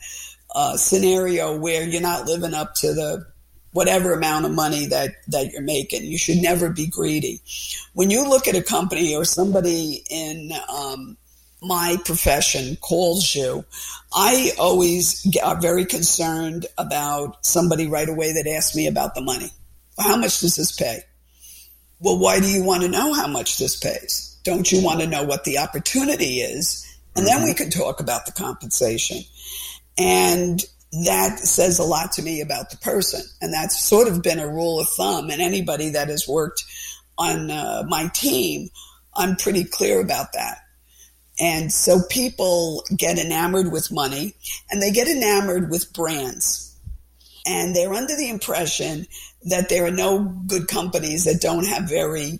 uh, 0.55 0.77
scenario 0.77 1.59
where 1.59 1.83
you're 1.83 2.01
not 2.01 2.25
living 2.25 2.53
up 2.53 2.73
to 2.75 2.93
the 2.93 3.25
whatever 3.73 4.13
amount 4.13 4.45
of 4.45 4.53
money 4.53 4.85
that, 4.85 5.15
that 5.27 5.51
you're 5.51 5.61
making. 5.61 6.05
You 6.05 6.17
should 6.17 6.37
never 6.37 6.69
be 6.69 6.87
greedy. 6.87 7.41
When 7.91 8.11
you 8.11 8.25
look 8.29 8.47
at 8.47 8.55
a 8.55 8.63
company 8.63 9.13
or 9.13 9.25
somebody 9.25 10.05
in 10.09 10.53
um, 10.73 11.17
my 11.63 11.97
profession 12.05 12.75
calls 12.77 13.33
you, 13.33 13.65
I 14.13 14.51
always 14.59 15.25
are 15.43 15.59
very 15.59 15.85
concerned 15.85 16.65
about 16.77 17.45
somebody 17.45 17.87
right 17.87 18.09
away 18.09 18.33
that 18.33 18.47
asks 18.47 18.75
me 18.75 18.87
about 18.87 19.15
the 19.15 19.21
money. 19.21 19.49
How 19.97 20.17
much 20.17 20.41
does 20.41 20.55
this 20.55 20.71
pay? 20.71 21.01
Well, 21.99 22.19
why 22.19 22.39
do 22.39 22.47
you 22.47 22.63
want 22.63 22.83
to 22.83 22.89
know 22.89 23.13
how 23.13 23.27
much 23.27 23.57
this 23.57 23.77
pays? 23.77 24.37
Don't 24.43 24.71
you 24.71 24.83
want 24.83 24.99
to 24.99 25.07
know 25.07 25.23
what 25.23 25.45
the 25.45 25.59
opportunity 25.59 26.41
is? 26.41 26.85
And 27.15 27.25
then 27.25 27.43
we 27.43 27.51
mm-hmm. 27.51 27.57
can 27.57 27.69
talk 27.69 27.99
about 27.99 28.25
the 28.25 28.31
compensation. 28.31 29.21
And 29.97 30.61
that 31.05 31.39
says 31.39 31.79
a 31.79 31.83
lot 31.83 32.11
to 32.13 32.21
me 32.21 32.41
about 32.41 32.69
the 32.69 32.77
person. 32.77 33.21
And 33.41 33.53
that's 33.53 33.79
sort 33.79 34.07
of 34.07 34.21
been 34.21 34.39
a 34.39 34.47
rule 34.47 34.79
of 34.79 34.89
thumb. 34.89 35.29
And 35.29 35.41
anybody 35.41 35.89
that 35.89 36.09
has 36.09 36.27
worked 36.27 36.63
on 37.17 37.49
uh, 37.49 37.83
my 37.87 38.09
team, 38.13 38.69
I'm 39.15 39.35
pretty 39.35 39.63
clear 39.63 40.01
about 40.01 40.33
that. 40.33 40.57
And 41.43 41.73
so 41.73 41.99
people 42.09 42.85
get 42.95 43.19
enamored 43.19 43.69
with 43.69 43.91
money 43.91 44.33
and 44.71 44.81
they 44.81 44.91
get 44.91 45.09
enamored 45.09 45.69
with 45.69 45.91
brands. 45.91 46.73
And 47.45 47.75
they're 47.75 47.93
under 47.93 48.15
the 48.15 48.29
impression 48.29 49.05
that 49.49 49.67
there 49.67 49.85
are 49.85 49.91
no 49.91 50.19
good 50.47 50.69
companies 50.69 51.25
that 51.25 51.41
don't 51.41 51.65
have 51.65 51.83
very 51.89 52.39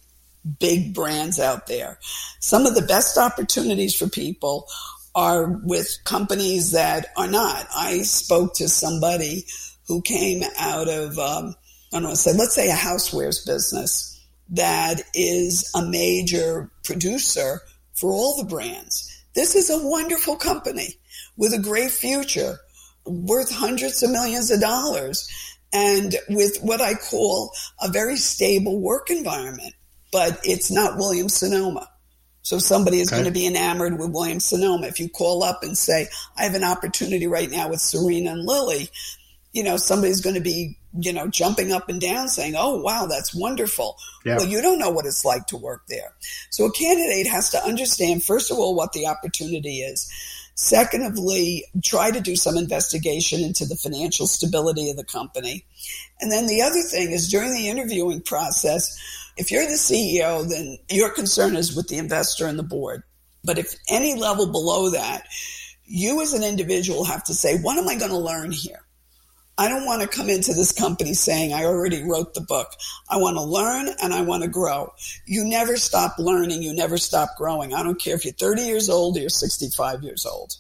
big 0.57 0.93
brands 0.93 1.37
out 1.37 1.67
there. 1.67 1.99
Some 2.39 2.65
of 2.65 2.75
the 2.75 2.81
best 2.81 3.17
opportunities 3.17 3.93
for 3.93 4.07
people 4.07 4.69
are 5.13 5.49
with 5.49 5.97
companies 6.05 6.71
that 6.71 7.07
are 7.17 7.27
not. 7.27 7.67
I 7.75 8.03
spoke 8.03 8.53
to 8.55 8.69
somebody 8.69 9.43
who 9.85 10.01
came 10.01 10.43
out 10.57 10.87
of, 10.87 11.19
um, 11.19 11.55
I 11.91 11.99
don't 11.99 12.03
know, 12.03 12.13
say, 12.13 12.31
let's 12.31 12.55
say 12.55 12.69
a 12.69 12.73
housewares 12.73 13.45
business 13.45 14.17
that 14.51 15.01
is 15.13 15.69
a 15.75 15.81
major 15.85 16.71
producer 16.85 17.59
for 17.93 18.11
all 18.11 18.37
the 18.37 18.49
brands. 18.49 19.09
This 19.35 19.55
is 19.55 19.69
a 19.69 19.87
wonderful 19.87 20.35
company 20.35 20.95
with 21.37 21.53
a 21.53 21.59
great 21.59 21.91
future, 21.91 22.59
worth 23.05 23.51
hundreds 23.51 24.03
of 24.03 24.11
millions 24.11 24.51
of 24.51 24.61
dollars, 24.61 25.27
and 25.73 26.15
with 26.29 26.59
what 26.61 26.81
I 26.81 26.93
call 26.93 27.51
a 27.81 27.89
very 27.89 28.17
stable 28.17 28.79
work 28.79 29.09
environment. 29.09 29.73
But 30.11 30.39
it's 30.43 30.69
not 30.69 30.97
Williams 30.97 31.33
Sonoma. 31.33 31.89
So 32.43 32.59
somebody 32.59 32.99
is 32.99 33.07
okay. 33.07 33.21
going 33.21 33.33
to 33.33 33.39
be 33.39 33.47
enamored 33.47 33.97
with 33.97 34.11
Williams 34.11 34.45
Sonoma. 34.45 34.87
If 34.87 34.99
you 34.99 35.09
call 35.09 35.43
up 35.43 35.63
and 35.63 35.77
say, 35.77 36.07
I 36.37 36.43
have 36.43 36.55
an 36.55 36.63
opportunity 36.63 37.25
right 37.25 37.49
now 37.49 37.69
with 37.69 37.79
Serena 37.79 38.33
and 38.33 38.45
Lily, 38.45 38.89
you 39.53 39.63
know, 39.63 39.77
somebody's 39.77 40.21
going 40.21 40.35
to 40.35 40.41
be, 40.41 40.77
you 40.99 41.13
know, 41.13 41.27
jumping 41.27 41.71
up 41.71 41.89
and 41.89 41.99
down 41.99 42.29
saying, 42.29 42.55
Oh, 42.57 42.77
wow, 42.77 43.07
that's 43.07 43.33
wonderful. 43.33 43.97
Yeah. 44.25 44.37
Well, 44.37 44.47
you 44.47 44.61
don't 44.61 44.79
know 44.79 44.89
what 44.89 45.05
it's 45.05 45.25
like 45.25 45.47
to 45.47 45.57
work 45.57 45.83
there. 45.87 46.13
So 46.49 46.65
a 46.65 46.71
candidate 46.71 47.27
has 47.27 47.49
to 47.51 47.63
understand, 47.63 48.23
first 48.23 48.51
of 48.51 48.57
all, 48.57 48.75
what 48.75 48.93
the 48.93 49.07
opportunity 49.07 49.79
is. 49.79 50.11
Secondly, 50.55 51.65
try 51.83 52.11
to 52.11 52.21
do 52.21 52.35
some 52.35 52.57
investigation 52.57 53.41
into 53.41 53.65
the 53.65 53.75
financial 53.75 54.27
stability 54.27 54.91
of 54.91 54.97
the 54.97 55.03
company. 55.03 55.65
And 56.21 56.31
then 56.31 56.45
the 56.45 56.61
other 56.61 56.81
thing 56.81 57.11
is 57.11 57.29
during 57.29 57.53
the 57.53 57.69
interviewing 57.69 58.21
process, 58.21 58.95
if 59.35 59.51
you're 59.51 59.65
the 59.65 59.71
CEO, 59.71 60.47
then 60.47 60.77
your 60.89 61.09
concern 61.09 61.55
is 61.55 61.75
with 61.75 61.87
the 61.87 61.97
investor 61.97 62.45
and 62.45 62.59
the 62.59 62.63
board. 62.63 63.01
But 63.43 63.57
if 63.57 63.75
any 63.89 64.13
level 64.13 64.51
below 64.51 64.91
that, 64.91 65.27
you 65.85 66.21
as 66.21 66.33
an 66.33 66.43
individual 66.43 67.03
have 67.03 67.23
to 67.25 67.33
say, 67.33 67.57
what 67.57 67.77
am 67.77 67.89
I 67.89 67.95
going 67.95 68.11
to 68.11 68.17
learn 68.17 68.51
here? 68.51 68.82
I 69.57 69.69
don't 69.69 69.85
want 69.85 70.01
to 70.01 70.07
come 70.07 70.29
into 70.29 70.53
this 70.53 70.71
company 70.71 71.13
saying 71.13 71.53
I 71.53 71.65
already 71.65 72.03
wrote 72.03 72.33
the 72.33 72.41
book. 72.41 72.69
I 73.09 73.17
want 73.17 73.37
to 73.37 73.43
learn 73.43 73.87
and 74.01 74.13
I 74.13 74.21
want 74.21 74.43
to 74.43 74.49
grow. 74.49 74.93
You 75.25 75.45
never 75.45 75.77
stop 75.77 76.17
learning. 76.17 76.63
You 76.63 76.73
never 76.73 76.97
stop 76.97 77.29
growing. 77.37 77.73
I 77.73 77.83
don't 77.83 78.01
care 78.01 78.15
if 78.15 78.25
you're 78.25 78.33
30 78.33 78.63
years 78.63 78.89
old 78.89 79.15
or 79.15 79.21
you're 79.21 79.29
65 79.29 80.03
years 80.03 80.25
old. 80.25 80.55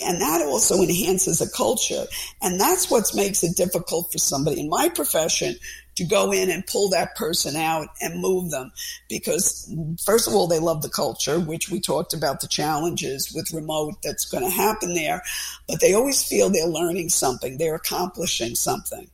And 0.00 0.20
that 0.22 0.40
also 0.42 0.76
enhances 0.76 1.42
a 1.42 1.50
culture. 1.50 2.04
And 2.40 2.58
that's 2.58 2.90
what 2.90 3.14
makes 3.14 3.42
it 3.42 3.56
difficult 3.56 4.10
for 4.10 4.18
somebody 4.18 4.60
in 4.60 4.70
my 4.70 4.88
profession 4.88 5.56
to 5.96 6.04
go 6.04 6.32
in 6.32 6.50
and 6.50 6.66
pull 6.66 6.88
that 6.90 7.14
person 7.16 7.56
out 7.56 7.88
and 8.00 8.20
move 8.20 8.50
them. 8.50 8.72
Because 9.08 9.72
first 10.04 10.26
of 10.28 10.34
all 10.34 10.46
they 10.46 10.58
love 10.58 10.82
the 10.82 10.88
culture 10.88 11.38
which 11.38 11.70
we 11.70 11.80
talked 11.80 12.14
about 12.14 12.40
the 12.40 12.48
challenges 12.48 13.32
with 13.34 13.52
remote 13.52 13.94
that's 14.02 14.30
going 14.30 14.44
to 14.44 14.50
happen 14.50 14.94
there. 14.94 15.22
But 15.68 15.80
they 15.80 15.94
always 15.94 16.22
feel 16.22 16.48
they're 16.48 16.66
learning 16.66 17.08
something 17.08 17.58
they're 17.58 17.74
accomplishing 17.74 18.54
something. 18.54 19.08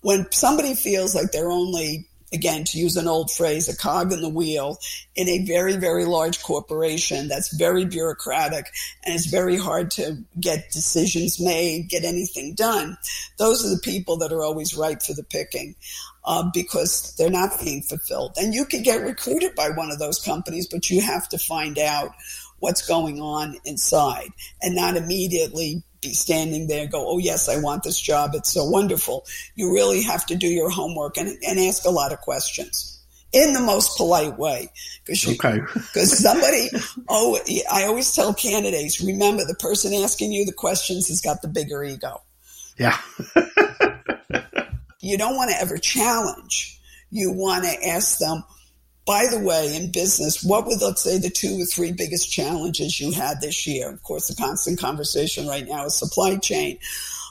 When 0.00 0.30
somebody 0.30 0.74
feels 0.74 1.14
like 1.14 1.32
they're 1.32 1.50
only 1.50 2.08
again, 2.32 2.64
to 2.64 2.78
use 2.78 2.96
an 2.96 3.08
old 3.08 3.30
phrase, 3.30 3.68
a 3.68 3.76
cog 3.76 4.12
in 4.12 4.20
the 4.20 4.28
wheel 4.28 4.78
in 5.14 5.28
a 5.28 5.44
very, 5.44 5.76
very 5.76 6.04
large 6.04 6.42
corporation 6.42 7.28
that's 7.28 7.56
very 7.56 7.84
bureaucratic 7.84 8.66
and 9.04 9.14
it's 9.14 9.26
very 9.26 9.56
hard 9.56 9.90
to 9.92 10.18
get 10.40 10.70
decisions 10.70 11.40
made, 11.40 11.88
get 11.88 12.04
anything 12.04 12.54
done. 12.54 12.96
Those 13.38 13.64
are 13.64 13.70
the 13.70 13.80
people 13.82 14.16
that 14.18 14.32
are 14.32 14.42
always 14.42 14.76
ripe 14.76 15.02
for 15.02 15.14
the 15.14 15.24
picking. 15.24 15.74
Uh, 16.28 16.50
because 16.52 17.14
they're 17.14 17.30
not 17.30 17.60
being 17.62 17.80
fulfilled. 17.82 18.32
And 18.36 18.52
you 18.52 18.64
could 18.64 18.82
get 18.82 19.00
recruited 19.00 19.54
by 19.54 19.70
one 19.70 19.92
of 19.92 20.00
those 20.00 20.18
companies, 20.18 20.66
but 20.66 20.90
you 20.90 21.00
have 21.00 21.28
to 21.28 21.38
find 21.38 21.78
out 21.78 22.10
what's 22.58 22.84
going 22.84 23.20
on 23.20 23.56
inside 23.64 24.30
and 24.60 24.74
not 24.74 24.96
immediately 24.96 25.84
standing 26.12 26.66
there 26.66 26.86
go, 26.86 27.06
oh, 27.06 27.18
yes, 27.18 27.48
I 27.48 27.58
want 27.58 27.82
this 27.82 28.00
job. 28.00 28.32
It's 28.34 28.52
so 28.52 28.64
wonderful. 28.64 29.24
You 29.54 29.72
really 29.72 30.02
have 30.02 30.26
to 30.26 30.36
do 30.36 30.48
your 30.48 30.70
homework 30.70 31.16
and, 31.16 31.36
and 31.46 31.58
ask 31.58 31.84
a 31.84 31.90
lot 31.90 32.12
of 32.12 32.20
questions 32.20 32.96
in 33.32 33.52
the 33.52 33.60
most 33.60 33.96
polite 33.96 34.38
way. 34.38 34.70
Because 35.04 35.28
okay. 35.28 35.60
somebody, 36.04 36.68
oh, 37.08 37.38
I 37.70 37.84
always 37.84 38.14
tell 38.14 38.32
candidates, 38.34 39.00
remember 39.00 39.44
the 39.44 39.54
person 39.54 39.92
asking 39.94 40.32
you 40.32 40.44
the 40.44 40.52
questions 40.52 41.08
has 41.08 41.20
got 41.20 41.42
the 41.42 41.48
bigger 41.48 41.84
ego. 41.84 42.22
Yeah. 42.78 42.98
you 45.00 45.18
don't 45.18 45.36
want 45.36 45.50
to 45.50 45.60
ever 45.60 45.78
challenge. 45.78 46.80
You 47.10 47.32
want 47.32 47.64
to 47.64 47.88
ask 47.88 48.18
them, 48.18 48.42
by 49.06 49.26
the 49.30 49.38
way, 49.38 49.76
in 49.76 49.92
business, 49.92 50.42
what 50.42 50.66
would, 50.66 50.82
let's 50.82 51.02
say, 51.02 51.16
the 51.16 51.30
two 51.30 51.60
or 51.60 51.64
three 51.64 51.92
biggest 51.92 52.30
challenges 52.30 53.00
you 53.00 53.12
had 53.12 53.40
this 53.40 53.66
year? 53.66 53.88
Of 53.88 54.02
course, 54.02 54.26
the 54.26 54.34
constant 54.34 54.80
conversation 54.80 55.46
right 55.46 55.66
now 55.66 55.86
is 55.86 55.94
supply 55.94 56.36
chain. 56.36 56.78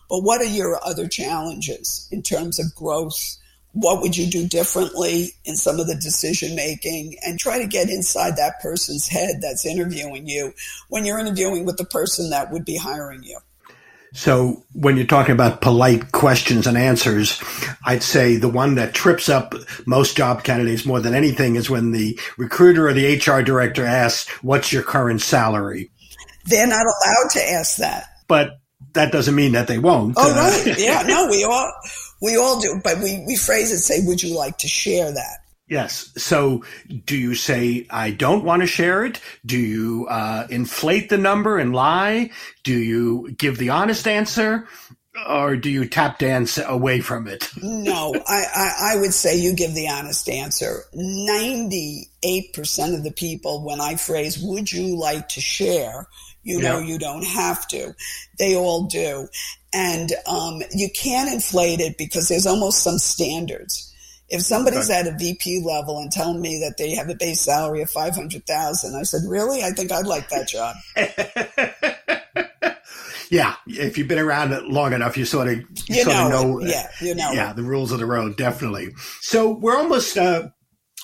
But 0.09 0.23
what 0.23 0.41
are 0.41 0.45
your 0.45 0.79
other 0.85 1.07
challenges 1.07 2.07
in 2.11 2.21
terms 2.21 2.59
of 2.59 2.73
growth? 2.75 3.37
What 3.73 4.01
would 4.01 4.15
you 4.15 4.27
do 4.27 4.47
differently 4.47 5.31
in 5.43 5.57
some 5.57 5.81
of 5.81 5.87
the 5.87 5.95
decision 5.95 6.55
making? 6.55 7.17
And 7.25 7.37
try 7.37 7.61
to 7.61 7.67
get 7.67 7.89
inside 7.89 8.37
that 8.37 8.61
person's 8.61 9.07
head 9.09 9.41
that's 9.41 9.65
interviewing 9.65 10.27
you 10.27 10.53
when 10.87 11.03
you're 11.03 11.19
interviewing 11.19 11.65
with 11.65 11.75
the 11.75 11.85
person 11.85 12.29
that 12.29 12.51
would 12.51 12.63
be 12.63 12.77
hiring 12.77 13.23
you. 13.23 13.39
So 14.15 14.63
when 14.71 14.95
you're 14.95 15.05
talking 15.05 15.33
about 15.33 15.59
polite 15.59 16.13
questions 16.13 16.67
and 16.67 16.77
answers, 16.77 17.43
I'd 17.85 18.01
say 18.01 18.37
the 18.37 18.47
one 18.47 18.75
that 18.75 18.93
trips 18.93 19.27
up 19.27 19.53
most 19.85 20.15
job 20.15 20.45
candidates 20.45 20.85
more 20.85 21.01
than 21.01 21.13
anything 21.13 21.57
is 21.57 21.69
when 21.69 21.91
the 21.91 22.17
recruiter 22.37 22.87
or 22.87 22.93
the 22.93 23.17
HR 23.17 23.43
director 23.43 23.85
asks, 23.85 24.29
what's 24.41 24.71
your 24.71 24.83
current 24.83 25.21
salary? 25.21 25.91
They're 26.45 26.65
not 26.65 26.85
allowed 26.85 27.29
to 27.31 27.43
ask 27.43 27.75
that. 27.77 28.05
But 28.29 28.57
that 28.93 29.11
doesn't 29.11 29.35
mean 29.35 29.51
that 29.51 29.67
they 29.67 29.79
won't. 29.79 30.15
Oh, 30.17 30.31
uh, 30.31 30.65
right. 30.65 30.75
yeah. 30.79 31.01
No, 31.01 31.27
we 31.29 31.43
all, 31.43 31.73
we 32.21 32.37
all 32.37 32.61
do. 32.61 32.79
But 32.81 32.99
we, 32.99 33.21
we 33.27 33.35
phrase 33.35 33.73
it, 33.73 33.79
say, 33.79 33.99
would 34.05 34.23
you 34.23 34.33
like 34.33 34.59
to 34.59 34.67
share 34.69 35.11
that? 35.11 35.39
Yes. 35.67 36.11
So 36.17 36.63
do 37.05 37.17
you 37.17 37.33
say, 37.33 37.87
I 37.89 38.11
don't 38.11 38.43
want 38.43 38.61
to 38.61 38.67
share 38.67 39.03
it? 39.03 39.19
Do 39.45 39.57
you 39.57 40.05
uh, 40.09 40.45
inflate 40.49 41.09
the 41.09 41.17
number 41.17 41.57
and 41.57 41.73
lie? 41.73 42.29
Do 42.63 42.77
you 42.77 43.31
give 43.31 43.57
the 43.57 43.69
honest 43.69 44.07
answer? 44.07 44.67
Or 45.27 45.55
do 45.55 45.71
you 45.71 45.87
tap 45.87 46.19
dance 46.19 46.59
away 46.59 46.99
from 46.99 47.27
it? 47.27 47.49
no, 47.63 48.13
I, 48.27 48.43
I, 48.53 48.93
I, 48.93 48.99
would 48.99 49.13
say 49.13 49.37
you 49.37 49.55
give 49.55 49.73
the 49.73 49.87
honest 49.87 50.27
answer. 50.27 50.83
98% 50.93 52.93
of 52.93 53.03
the 53.03 53.13
people, 53.15 53.63
when 53.63 53.79
I 53.79 53.95
phrase, 53.95 54.37
would 54.43 54.71
you 54.71 54.99
like 54.99 55.29
to 55.29 55.39
share? 55.39 56.07
You 56.43 56.61
know, 56.61 56.79
yeah. 56.79 56.85
you 56.85 56.99
don't 56.99 57.25
have 57.25 57.65
to. 57.69 57.95
They 58.37 58.57
all 58.57 58.83
do. 58.83 59.29
And 59.73 60.11
um, 60.27 60.61
you 60.71 60.89
can't 60.89 61.33
inflate 61.33 61.79
it 61.79 61.97
because 61.97 62.27
there's 62.27 62.45
almost 62.45 62.83
some 62.83 62.99
standards 62.99 63.93
if 64.29 64.41
somebody's 64.41 64.89
at 64.89 65.07
a 65.07 65.11
VP 65.11 65.61
level 65.63 65.99
and 65.99 66.11
telling 66.11 66.41
me 66.41 66.59
that 66.59 66.77
they 66.77 66.95
have 66.95 67.09
a 67.09 67.15
base 67.15 67.41
salary 67.41 67.81
of 67.81 67.89
500,000, 67.91 68.95
I 68.95 69.03
said, 69.03 69.21
really? 69.27 69.63
I 69.63 69.71
think 69.71 69.91
I'd 69.91 70.07
like 70.07 70.29
that 70.29 70.47
job. 70.47 70.75
yeah. 73.29 73.55
If 73.67 73.97
you've 73.97 74.07
been 74.07 74.19
around 74.19 74.51
it 74.51 74.63
long 74.63 74.93
enough, 74.93 75.15
you 75.15 75.25
sort 75.25 75.49
of, 75.49 75.57
you, 75.57 75.65
you 75.89 76.03
sort 76.03 76.15
know, 76.15 76.25
of 76.25 76.31
know, 76.31 76.59
yeah, 76.61 76.87
you 77.01 77.13
know, 77.13 77.31
yeah, 77.33 77.53
the 77.53 77.61
rules 77.61 77.91
of 77.91 77.99
the 77.99 78.07
road. 78.07 78.35
Definitely. 78.35 78.93
So 79.21 79.51
we're 79.51 79.77
almost, 79.77 80.17
uh, 80.17 80.49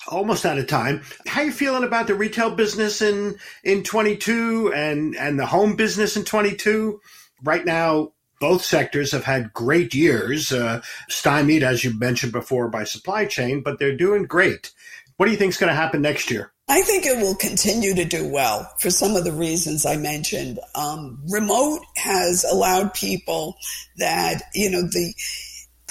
almost 0.07 0.43
out 0.43 0.57
of 0.57 0.65
time. 0.65 1.03
How 1.27 1.41
are 1.41 1.45
you 1.45 1.51
feeling 1.51 1.83
about 1.83 2.07
the 2.07 2.15
retail 2.15 2.49
business 2.49 3.03
in, 3.03 3.35
in 3.63 3.83
22 3.83 4.73
and, 4.73 5.15
and 5.15 5.37
the 5.37 5.45
home 5.45 5.75
business 5.75 6.17
in 6.17 6.25
22? 6.25 6.99
Right 7.43 7.65
now, 7.65 8.13
both 8.41 8.65
sectors 8.65 9.11
have 9.11 9.23
had 9.23 9.53
great 9.53 9.93
years, 9.93 10.51
uh, 10.51 10.81
stymied, 11.07 11.63
as 11.63 11.83
you 11.83 11.97
mentioned 11.97 12.33
before, 12.33 12.67
by 12.67 12.83
supply 12.83 13.25
chain, 13.25 13.61
but 13.61 13.79
they're 13.79 13.95
doing 13.95 14.25
great. 14.25 14.71
What 15.15 15.27
do 15.27 15.31
you 15.31 15.37
think 15.37 15.51
is 15.51 15.57
going 15.57 15.69
to 15.69 15.75
happen 15.75 16.01
next 16.01 16.31
year? 16.31 16.51
I 16.67 16.81
think 16.81 17.05
it 17.05 17.17
will 17.17 17.35
continue 17.35 17.93
to 17.93 18.03
do 18.03 18.27
well 18.27 18.69
for 18.79 18.89
some 18.89 19.15
of 19.15 19.23
the 19.23 19.31
reasons 19.31 19.85
I 19.85 19.95
mentioned. 19.97 20.59
Um, 20.73 21.19
remote 21.29 21.81
has 21.97 22.43
allowed 22.43 22.93
people 22.95 23.55
that, 23.97 24.41
you 24.55 24.71
know, 24.71 24.81
the, 24.81 25.13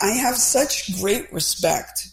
I 0.03 0.11
have 0.11 0.37
such 0.37 1.01
great 1.01 1.33
respect 1.33 2.09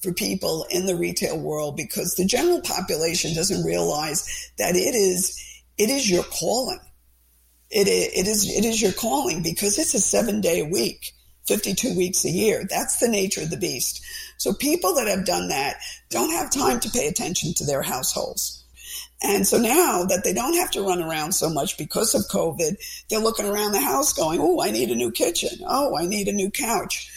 for 0.00 0.12
people 0.12 0.66
in 0.70 0.86
the 0.86 0.96
retail 0.96 1.38
world 1.38 1.76
because 1.76 2.14
the 2.14 2.24
general 2.24 2.60
population 2.60 3.34
doesn't 3.34 3.64
realize 3.64 4.50
that 4.58 4.76
it 4.76 4.94
is 4.94 5.36
it 5.78 5.88
is 5.88 6.10
your 6.10 6.24
calling. 6.24 6.78
It, 7.70 7.86
it 7.88 8.26
is 8.26 8.50
it 8.50 8.64
is 8.64 8.82
your 8.82 8.92
calling 8.92 9.42
because 9.42 9.78
it's 9.78 9.94
a 9.94 10.00
seven 10.00 10.40
day 10.40 10.62
week, 10.62 11.12
fifty 11.46 11.74
two 11.74 11.96
weeks 11.96 12.24
a 12.24 12.30
year. 12.30 12.66
That's 12.68 12.98
the 12.98 13.08
nature 13.08 13.42
of 13.42 13.50
the 13.50 13.56
beast. 13.56 14.02
So 14.38 14.52
people 14.52 14.94
that 14.94 15.06
have 15.06 15.24
done 15.24 15.48
that 15.48 15.76
don't 16.08 16.32
have 16.32 16.50
time 16.50 16.80
to 16.80 16.90
pay 16.90 17.06
attention 17.06 17.54
to 17.54 17.64
their 17.64 17.82
households. 17.82 18.64
And 19.22 19.46
so 19.46 19.58
now 19.58 20.04
that 20.04 20.24
they 20.24 20.32
don't 20.32 20.56
have 20.56 20.70
to 20.72 20.82
run 20.82 21.02
around 21.02 21.32
so 21.32 21.50
much 21.50 21.76
because 21.76 22.14
of 22.14 22.22
COVID, 22.22 22.76
they're 23.08 23.20
looking 23.20 23.46
around 23.46 23.72
the 23.72 23.80
house 23.80 24.12
going, 24.12 24.40
Oh, 24.40 24.62
I 24.62 24.70
need 24.70 24.90
a 24.90 24.96
new 24.96 25.12
kitchen. 25.12 25.60
Oh, 25.66 25.96
I 25.96 26.06
need 26.06 26.28
a 26.28 26.32
new 26.32 26.50
couch. 26.50 27.10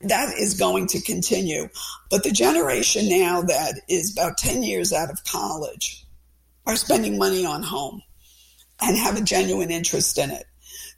That 0.00 0.34
is 0.38 0.54
going 0.54 0.86
to 0.88 1.00
continue. 1.00 1.68
But 2.10 2.22
the 2.22 2.30
generation 2.30 3.08
now 3.08 3.42
that 3.42 3.80
is 3.88 4.12
about 4.12 4.38
10 4.38 4.62
years 4.62 4.92
out 4.92 5.10
of 5.10 5.24
college 5.24 6.04
are 6.66 6.76
spending 6.76 7.18
money 7.18 7.44
on 7.44 7.62
home 7.62 8.02
and 8.82 8.96
have 8.96 9.16
a 9.16 9.22
genuine 9.22 9.70
interest 9.70 10.18
in 10.18 10.30
it. 10.30 10.44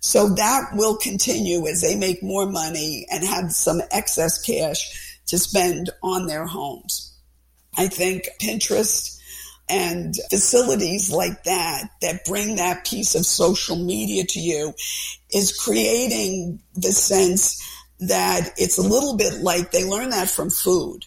So 0.00 0.30
that 0.34 0.70
will 0.74 0.96
continue 0.96 1.66
as 1.66 1.80
they 1.80 1.96
make 1.96 2.22
more 2.22 2.46
money 2.46 3.06
and 3.10 3.24
have 3.24 3.52
some 3.52 3.80
excess 3.90 4.40
cash 4.40 5.18
to 5.26 5.38
spend 5.38 5.90
on 6.02 6.26
their 6.26 6.46
homes. 6.46 7.16
I 7.76 7.88
think 7.88 8.28
Pinterest 8.40 9.18
and 9.68 10.14
facilities 10.28 11.10
like 11.10 11.44
that 11.44 11.88
that 12.02 12.24
bring 12.26 12.56
that 12.56 12.84
piece 12.84 13.14
of 13.14 13.24
social 13.24 13.76
media 13.76 14.24
to 14.24 14.40
you 14.40 14.74
is 15.32 15.58
creating 15.58 16.60
the 16.74 16.92
sense 16.92 17.62
that 18.00 18.50
it's 18.58 18.76
a 18.76 18.82
little 18.86 19.16
bit 19.16 19.40
like 19.40 19.70
they 19.70 19.84
learn 19.84 20.10
that 20.10 20.28
from 20.28 20.50
food. 20.50 21.06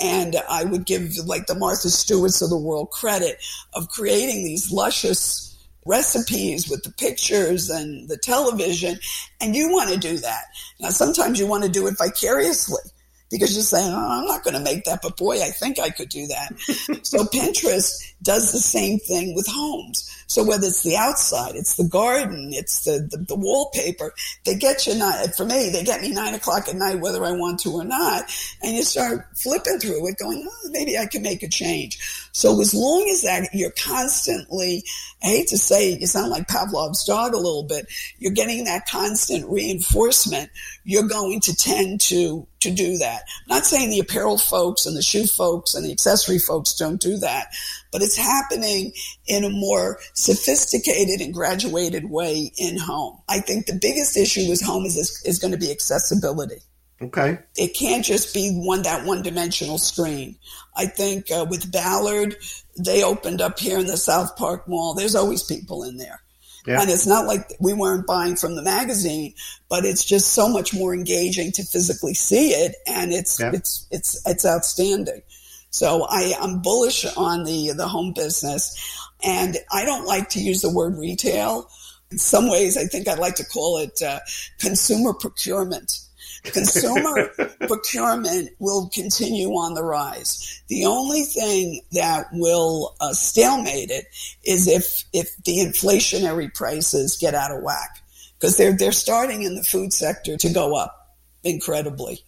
And 0.00 0.36
I 0.48 0.64
would 0.64 0.86
give 0.86 1.10
like 1.26 1.46
the 1.46 1.54
Martha 1.54 1.90
Stewarts 1.90 2.40
of 2.40 2.48
the 2.48 2.56
world 2.56 2.90
credit 2.90 3.36
of 3.74 3.90
creating 3.90 4.44
these 4.44 4.72
luscious 4.72 5.49
recipes 5.86 6.68
with 6.68 6.82
the 6.82 6.92
pictures 6.92 7.70
and 7.70 8.08
the 8.08 8.16
television. 8.16 8.98
And 9.40 9.56
you 9.56 9.70
want 9.70 9.90
to 9.90 9.98
do 9.98 10.18
that. 10.18 10.44
Now, 10.78 10.90
sometimes 10.90 11.38
you 11.38 11.46
want 11.46 11.64
to 11.64 11.70
do 11.70 11.86
it 11.86 11.96
vicariously 11.98 12.82
because 13.30 13.54
you're 13.54 13.62
saying, 13.62 13.92
oh, 13.92 14.20
I'm 14.20 14.26
not 14.26 14.42
going 14.42 14.54
to 14.54 14.60
make 14.60 14.84
that, 14.84 15.00
but 15.02 15.16
boy, 15.16 15.40
I 15.40 15.50
think 15.50 15.78
I 15.78 15.90
could 15.90 16.08
do 16.08 16.26
that. 16.26 16.58
so 17.02 17.24
Pinterest 17.24 18.12
does 18.22 18.52
the 18.52 18.58
same 18.58 18.98
thing 18.98 19.34
with 19.34 19.46
homes. 19.46 20.19
So 20.30 20.44
whether 20.44 20.68
it's 20.68 20.84
the 20.84 20.96
outside, 20.96 21.56
it's 21.56 21.74
the 21.74 21.88
garden, 21.88 22.50
it's 22.52 22.84
the, 22.84 23.04
the, 23.10 23.16
the 23.16 23.34
wallpaper, 23.34 24.14
they 24.44 24.54
get 24.54 24.86
you 24.86 24.94
not, 24.94 25.34
for 25.34 25.44
me, 25.44 25.70
they 25.70 25.82
get 25.82 26.02
me 26.02 26.12
nine 26.12 26.34
o'clock 26.34 26.68
at 26.68 26.76
night, 26.76 27.00
whether 27.00 27.24
I 27.24 27.32
want 27.32 27.58
to 27.60 27.72
or 27.72 27.82
not. 27.82 28.30
And 28.62 28.76
you 28.76 28.84
start 28.84 29.26
flipping 29.34 29.80
through 29.80 30.06
it 30.06 30.18
going, 30.18 30.48
oh, 30.48 30.70
maybe 30.70 30.96
I 30.96 31.06
can 31.06 31.22
make 31.22 31.42
a 31.42 31.48
change. 31.48 31.98
So 32.30 32.60
as 32.60 32.72
long 32.72 33.08
as 33.10 33.22
that 33.22 33.48
you're 33.52 33.72
constantly, 33.72 34.84
I 35.20 35.26
hate 35.26 35.48
to 35.48 35.58
say 35.58 35.98
you 35.98 36.06
sound 36.06 36.30
like 36.30 36.46
Pavlov's 36.46 37.04
dog 37.04 37.34
a 37.34 37.36
little 37.36 37.64
bit, 37.64 37.88
you're 38.20 38.30
getting 38.30 38.62
that 38.66 38.86
constant 38.88 39.50
reinforcement, 39.50 40.48
you're 40.84 41.08
going 41.08 41.40
to 41.40 41.56
tend 41.56 42.02
to 42.02 42.46
to 42.60 42.70
do 42.70 42.98
that. 42.98 43.22
I'm 43.48 43.56
not 43.56 43.64
saying 43.64 43.90
the 43.90 44.00
apparel 44.00 44.36
folks 44.36 44.86
and 44.86 44.96
the 44.96 45.02
shoe 45.02 45.26
folks 45.26 45.74
and 45.74 45.84
the 45.84 45.92
accessory 45.92 46.38
folks 46.38 46.74
don't 46.74 47.00
do 47.00 47.16
that, 47.18 47.48
but 47.92 48.02
it's 48.02 48.16
happening 48.16 48.92
in 49.26 49.44
a 49.44 49.50
more 49.50 49.98
sophisticated 50.14 51.20
and 51.20 51.34
graduated 51.34 52.10
way 52.10 52.52
in 52.56 52.76
home. 52.76 53.18
I 53.28 53.40
think 53.40 53.66
the 53.66 53.78
biggest 53.80 54.16
issue 54.16 54.48
with 54.48 54.62
home 54.62 54.84
is, 54.86 55.22
is 55.24 55.38
going 55.38 55.52
to 55.52 55.58
be 55.58 55.70
accessibility. 55.70 56.62
Okay. 57.02 57.38
It 57.56 57.74
can't 57.74 58.04
just 58.04 58.34
be 58.34 58.50
one 58.52 58.82
that 58.82 59.06
one 59.06 59.22
dimensional 59.22 59.78
screen. 59.78 60.36
I 60.76 60.86
think 60.86 61.30
uh, 61.30 61.46
with 61.48 61.72
Ballard, 61.72 62.36
they 62.78 63.02
opened 63.02 63.40
up 63.40 63.58
here 63.58 63.78
in 63.78 63.86
the 63.86 63.96
South 63.96 64.36
Park 64.36 64.68
Mall. 64.68 64.94
There's 64.94 65.14
always 65.14 65.42
people 65.42 65.82
in 65.82 65.96
there. 65.96 66.20
Yeah. 66.66 66.82
And 66.82 66.90
it's 66.90 67.06
not 67.06 67.26
like 67.26 67.54
we 67.58 67.72
weren't 67.72 68.06
buying 68.06 68.36
from 68.36 68.54
the 68.54 68.62
magazine, 68.62 69.34
but 69.70 69.86
it's 69.86 70.04
just 70.04 70.34
so 70.34 70.46
much 70.46 70.74
more 70.74 70.92
engaging 70.92 71.52
to 71.52 71.64
physically 71.64 72.12
see 72.12 72.50
it, 72.50 72.76
and 72.86 73.12
it's 73.12 73.40
yeah. 73.40 73.52
it's 73.54 73.86
it's 73.90 74.20
it's 74.26 74.44
outstanding. 74.44 75.22
So 75.70 76.06
I, 76.08 76.34
I'm 76.40 76.60
bullish 76.60 77.04
on 77.16 77.44
the, 77.44 77.72
the 77.76 77.88
home 77.88 78.12
business 78.12 78.76
and 79.24 79.56
I 79.72 79.84
don't 79.84 80.04
like 80.04 80.30
to 80.30 80.40
use 80.40 80.62
the 80.62 80.72
word 80.72 80.98
retail. 80.98 81.70
In 82.10 82.18
some 82.18 82.50
ways, 82.50 82.76
I 82.76 82.84
think 82.84 83.06
I'd 83.06 83.18
like 83.18 83.36
to 83.36 83.44
call 83.44 83.78
it 83.78 84.02
uh, 84.02 84.18
consumer 84.58 85.14
procurement. 85.14 86.00
Consumer 86.42 87.28
procurement 87.66 88.50
will 88.58 88.88
continue 88.92 89.50
on 89.50 89.74
the 89.74 89.84
rise. 89.84 90.62
The 90.68 90.86
only 90.86 91.22
thing 91.22 91.82
that 91.92 92.26
will 92.32 92.96
uh, 93.00 93.12
stalemate 93.12 93.90
it 93.90 94.06
is 94.42 94.66
if 94.66 95.04
if 95.12 95.36
the 95.44 95.58
inflationary 95.58 96.52
prices 96.52 97.18
get 97.18 97.34
out 97.34 97.50
of 97.50 97.62
whack, 97.62 98.02
because 98.38 98.56
they're 98.56 98.74
they're 98.74 98.90
starting 98.90 99.42
in 99.42 99.54
the 99.54 99.62
food 99.62 99.92
sector 99.92 100.38
to 100.38 100.48
go 100.50 100.74
up 100.74 101.14
incredibly, 101.44 102.24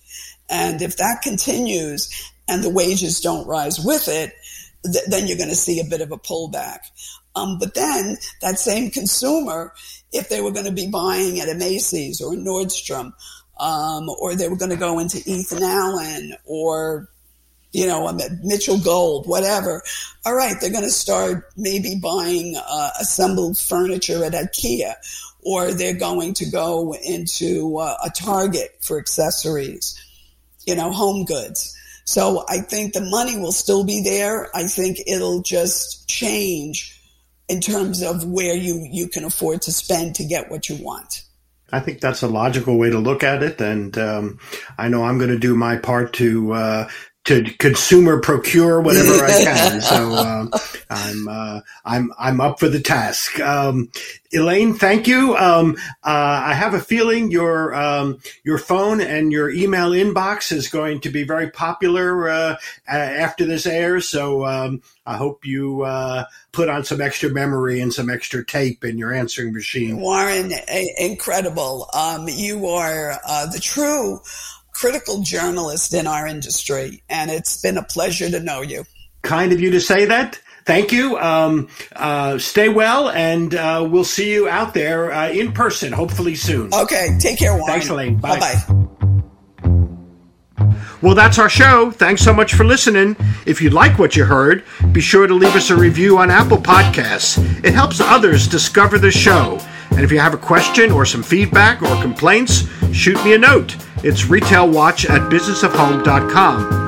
and 0.51 0.83
if 0.83 0.99
that 0.99 1.23
continues 1.23 2.32
and 2.49 2.63
the 2.63 2.71
wages 2.71 3.21
don't 3.21 3.47
rise 3.47 3.79
with 3.79 4.09
it, 4.09 4.33
th- 4.85 5.05
then 5.09 5.27
you're 5.27 5.39
going 5.39 5.49
to 5.49 5.55
see 5.55 5.81
a 5.81 5.85
bit 5.85 6.01
of 6.01 6.13
a 6.13 6.19
pullback. 6.19 6.81
Um, 7.35 7.59
but 7.59 7.75
then 7.75 8.17
that 8.43 8.59
same 8.59 8.91
consumer, 8.91 9.73
if 10.13 10.29
they 10.29 10.41
were 10.41 10.51
going 10.51 10.67
to 10.67 10.73
be 10.73 10.89
buying 10.89 11.41
at 11.41 11.49
a 11.49 11.55
Macy's 11.55 12.21
or 12.21 12.35
a 12.35 12.37
Nordstrom, 12.37 13.13
um, 13.59 14.09
or 14.21 14.35
they 14.35 14.49
were 14.49 14.57
going 14.57 14.71
to 14.71 14.77
go 14.77 14.99
into 14.99 15.23
Ethan 15.25 15.63
Allen 15.63 16.35
or 16.45 17.09
you 17.73 17.87
know, 17.87 18.07
a 18.07 18.15
Mitchell 18.43 18.79
Gold, 18.79 19.27
whatever. 19.27 19.83
All 20.25 20.35
right, 20.35 20.55
they're 20.61 20.71
going 20.71 20.85
to 20.85 20.91
start 20.91 21.51
maybe 21.57 21.99
buying 22.01 22.55
uh, 22.57 22.91
assembled 23.01 23.59
furniture 23.59 24.25
at 24.25 24.33
IKEA, 24.33 24.93
or 25.43 25.73
they're 25.73 25.95
going 25.95 26.35
to 26.35 26.51
go 26.51 26.95
into 27.03 27.79
uh, 27.79 27.97
a 28.05 28.11
Target 28.11 28.77
for 28.83 28.99
accessories, 28.99 29.99
you 30.67 30.75
know, 30.75 30.93
home 30.93 31.25
goods. 31.25 31.72
So 32.05 32.45
I 32.49 32.59
think 32.59 32.93
the 32.93 33.01
money 33.01 33.39
will 33.39 33.53
still 33.53 33.85
be 33.85 34.03
there. 34.03 34.55
I 34.55 34.65
think 34.65 34.99
it'll 35.07 35.43
just 35.43 36.09
change 36.09 36.99
in 37.49 37.61
terms 37.61 38.03
of 38.03 38.25
where 38.25 38.55
you, 38.55 38.87
you 38.91 39.09
can 39.09 39.25
afford 39.25 39.63
to 39.63 39.73
spend 39.73 40.15
to 40.17 40.25
get 40.25 40.51
what 40.51 40.69
you 40.69 40.77
want. 40.83 41.23
I 41.73 41.81
think 41.81 42.01
that's 42.01 42.23
a 42.23 42.29
logical 42.29 42.77
way 42.77 42.91
to 42.91 42.99
look 42.99 43.23
at 43.25 43.43
it, 43.43 43.59
and 43.61 43.97
um, 43.97 44.39
I 44.77 44.89
know 44.89 45.05
I'm 45.05 45.17
going 45.17 45.31
to 45.31 45.39
do 45.39 45.57
my 45.57 45.77
part 45.77 46.13
to 46.15 46.53
uh, 46.53 46.89
to 47.25 47.45
consumer 47.59 48.21
procure 48.21 48.81
whatever 48.81 49.25
I 49.25 49.45
can. 49.45 49.81
So 49.81 50.13
uh, 50.13 50.47
I'm 50.91 51.29
uh, 51.29 51.61
I'm 51.85 52.13
I'm 52.19 52.41
up 52.41 52.59
for 52.59 52.69
the 52.69 52.81
task. 52.81 53.39
Um, 53.41 53.91
Elaine, 54.33 54.75
thank 54.75 55.07
you. 55.07 55.37
Um, 55.37 55.77
uh, 56.03 56.43
I 56.47 56.55
have 56.55 56.75
a 56.75 56.81
feeling 56.81 57.31
your 57.31 57.75
um, 57.75 58.19
your 58.43 58.59
phone 58.59 59.01
and 59.01 59.31
your 59.31 59.51
email 59.51 59.91
inbox 59.91 60.51
is 60.51 60.69
going 60.69 61.01
to 61.01 61.11
be 61.11 61.23
very 61.23 61.51
popular 61.51 62.29
uh, 62.29 62.57
after 62.89 63.45
this 63.45 63.67
airs. 63.67 64.09
So 64.09 64.45
um, 64.45 64.83
I 65.07 65.17
hope 65.17 65.45
you 65.45 65.83
uh, 65.83 66.25
put 66.51 66.69
on 66.69 66.85
some 66.85 67.01
extra 67.01 67.31
memory 67.31 67.81
and 67.81 67.93
some 67.93 68.11
extra 68.11 68.45
tape 68.45 68.85
in 68.85 68.99
your 68.99 69.13
answering 69.13 69.53
machine. 69.53 70.01
Warren, 70.01 70.53
incredible. 70.99 71.89
Um, 71.95 72.27
you 72.29 72.67
are 72.67 73.19
uh, 73.29 73.47
the 73.47 73.61
true 73.61 74.21
critical 74.83 75.23
journalist 75.23 75.95
in 75.95 76.09
our 76.09 76.27
industry, 76.27 77.05
and 77.09 77.31
it's 77.31 77.63
been 77.63 77.79
a 77.79 77.85
pleasure 77.85 78.29
to 78.29 78.41
know 78.41 78.63
you. 78.63 78.85
Kind 79.23 79.53
of 79.53 79.61
you 79.61 79.71
to 79.71 79.81
say 79.81 80.07
that. 80.07 80.41
Thank 80.65 80.91
you. 80.91 81.17
Um, 81.21 81.69
uh, 81.95 82.39
stay 82.39 82.69
well, 82.69 83.09
and 83.09 83.55
uh, 83.55 83.87
we'll 83.89 84.03
see 84.03 84.33
you 84.33 84.49
out 84.49 84.75
there 84.75 85.13
uh, 85.13 85.29
in 85.29 85.53
person, 85.53 85.93
hopefully 85.93 86.35
soon. 86.35 86.75
Okay. 86.75 87.17
Take 87.21 87.39
care, 87.39 87.53
Warren. 87.53 87.69
Thanks, 87.69 87.89
Elaine. 87.91 88.17
Bye 88.17 88.41
bye. 88.41 88.57
Well, 91.01 91.15
that's 91.15 91.39
our 91.39 91.49
show. 91.49 91.93
Thanks 91.93 92.23
so 92.23 92.35
much 92.35 92.55
for 92.55 92.65
listening. 92.65 93.15
If 93.47 93.63
you 93.63 93.71
like 93.71 94.01
what 94.01 94.17
you 94.17 94.25
heard, 94.25 94.65
be 94.91 95.01
sure 95.01 95.29
to 95.29 95.35
leave 95.35 95.55
us 95.55 95.71
a 95.71 95.77
review 95.77 96.19
on 96.19 96.29
Apple 96.29 96.59
Podcasts. 96.59 97.39
It 97.65 97.73
helps 97.73 98.01
others 98.01 98.49
discover 98.49 98.99
the 98.99 99.13
show. 99.13 99.61
And 99.93 100.01
if 100.01 100.11
you 100.11 100.19
have 100.19 100.35
a 100.35 100.39
question 100.39 100.91
or 100.91 101.07
some 101.07 101.23
feedback 101.23 101.83
or 101.83 102.03
complaints, 102.03 102.65
shoot 102.93 103.23
me 103.25 103.35
a 103.35 103.39
note. 103.39 103.77
It's 104.05 104.23
retailwatch 104.23 105.09
at 105.09 105.31
businessofhome.com. 105.31 106.83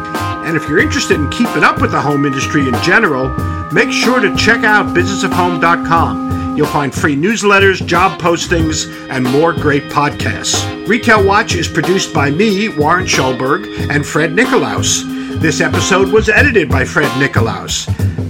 And 0.47 0.57
if 0.57 0.69
you're 0.69 0.81
interested 0.81 1.19
in 1.19 1.31
keeping 1.31 1.65
up 1.65 1.81
with 1.81 1.93
the 1.93 2.01
home 2.01 2.27
industry 2.27 2.67
in 2.69 2.75
general, 2.83 3.29
make 3.73 3.91
sure 3.91 4.21
to 4.21 4.35
check 4.37 4.65
out 4.65 4.95
businessofhome.com. 4.95 6.57
You'll 6.57 6.67
find 6.67 6.95
free 6.95 7.17
newsletters, 7.17 7.85
job 7.87 8.21
postings, 8.21 8.87
and 9.11 9.25
more 9.25 9.53
great 9.53 9.85
podcasts. 9.85 10.87
Retail 10.87 11.25
Watch 11.25 11.55
is 11.55 11.67
produced 11.67 12.13
by 12.15 12.31
me, 12.31 12.69
Warren 12.69 13.07
Shoulberg, 13.07 13.91
and 13.91 14.07
Fred 14.07 14.35
Nicolaus. 14.35 15.03
This 15.41 15.61
episode 15.61 16.13
was 16.13 16.29
edited 16.29 16.69
by 16.69 16.85
Fred 16.85 17.11
Nicolaus. 17.19 17.87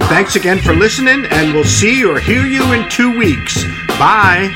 Thanks 0.09 0.37
again 0.37 0.59
for 0.59 0.73
listening, 0.75 1.27
and 1.31 1.53
we'll 1.53 1.65
see 1.65 2.05
or 2.05 2.19
hear 2.19 2.47
you 2.47 2.73
in 2.73 2.89
two 2.89 3.19
weeks. 3.19 3.65
Bye. 3.99 4.55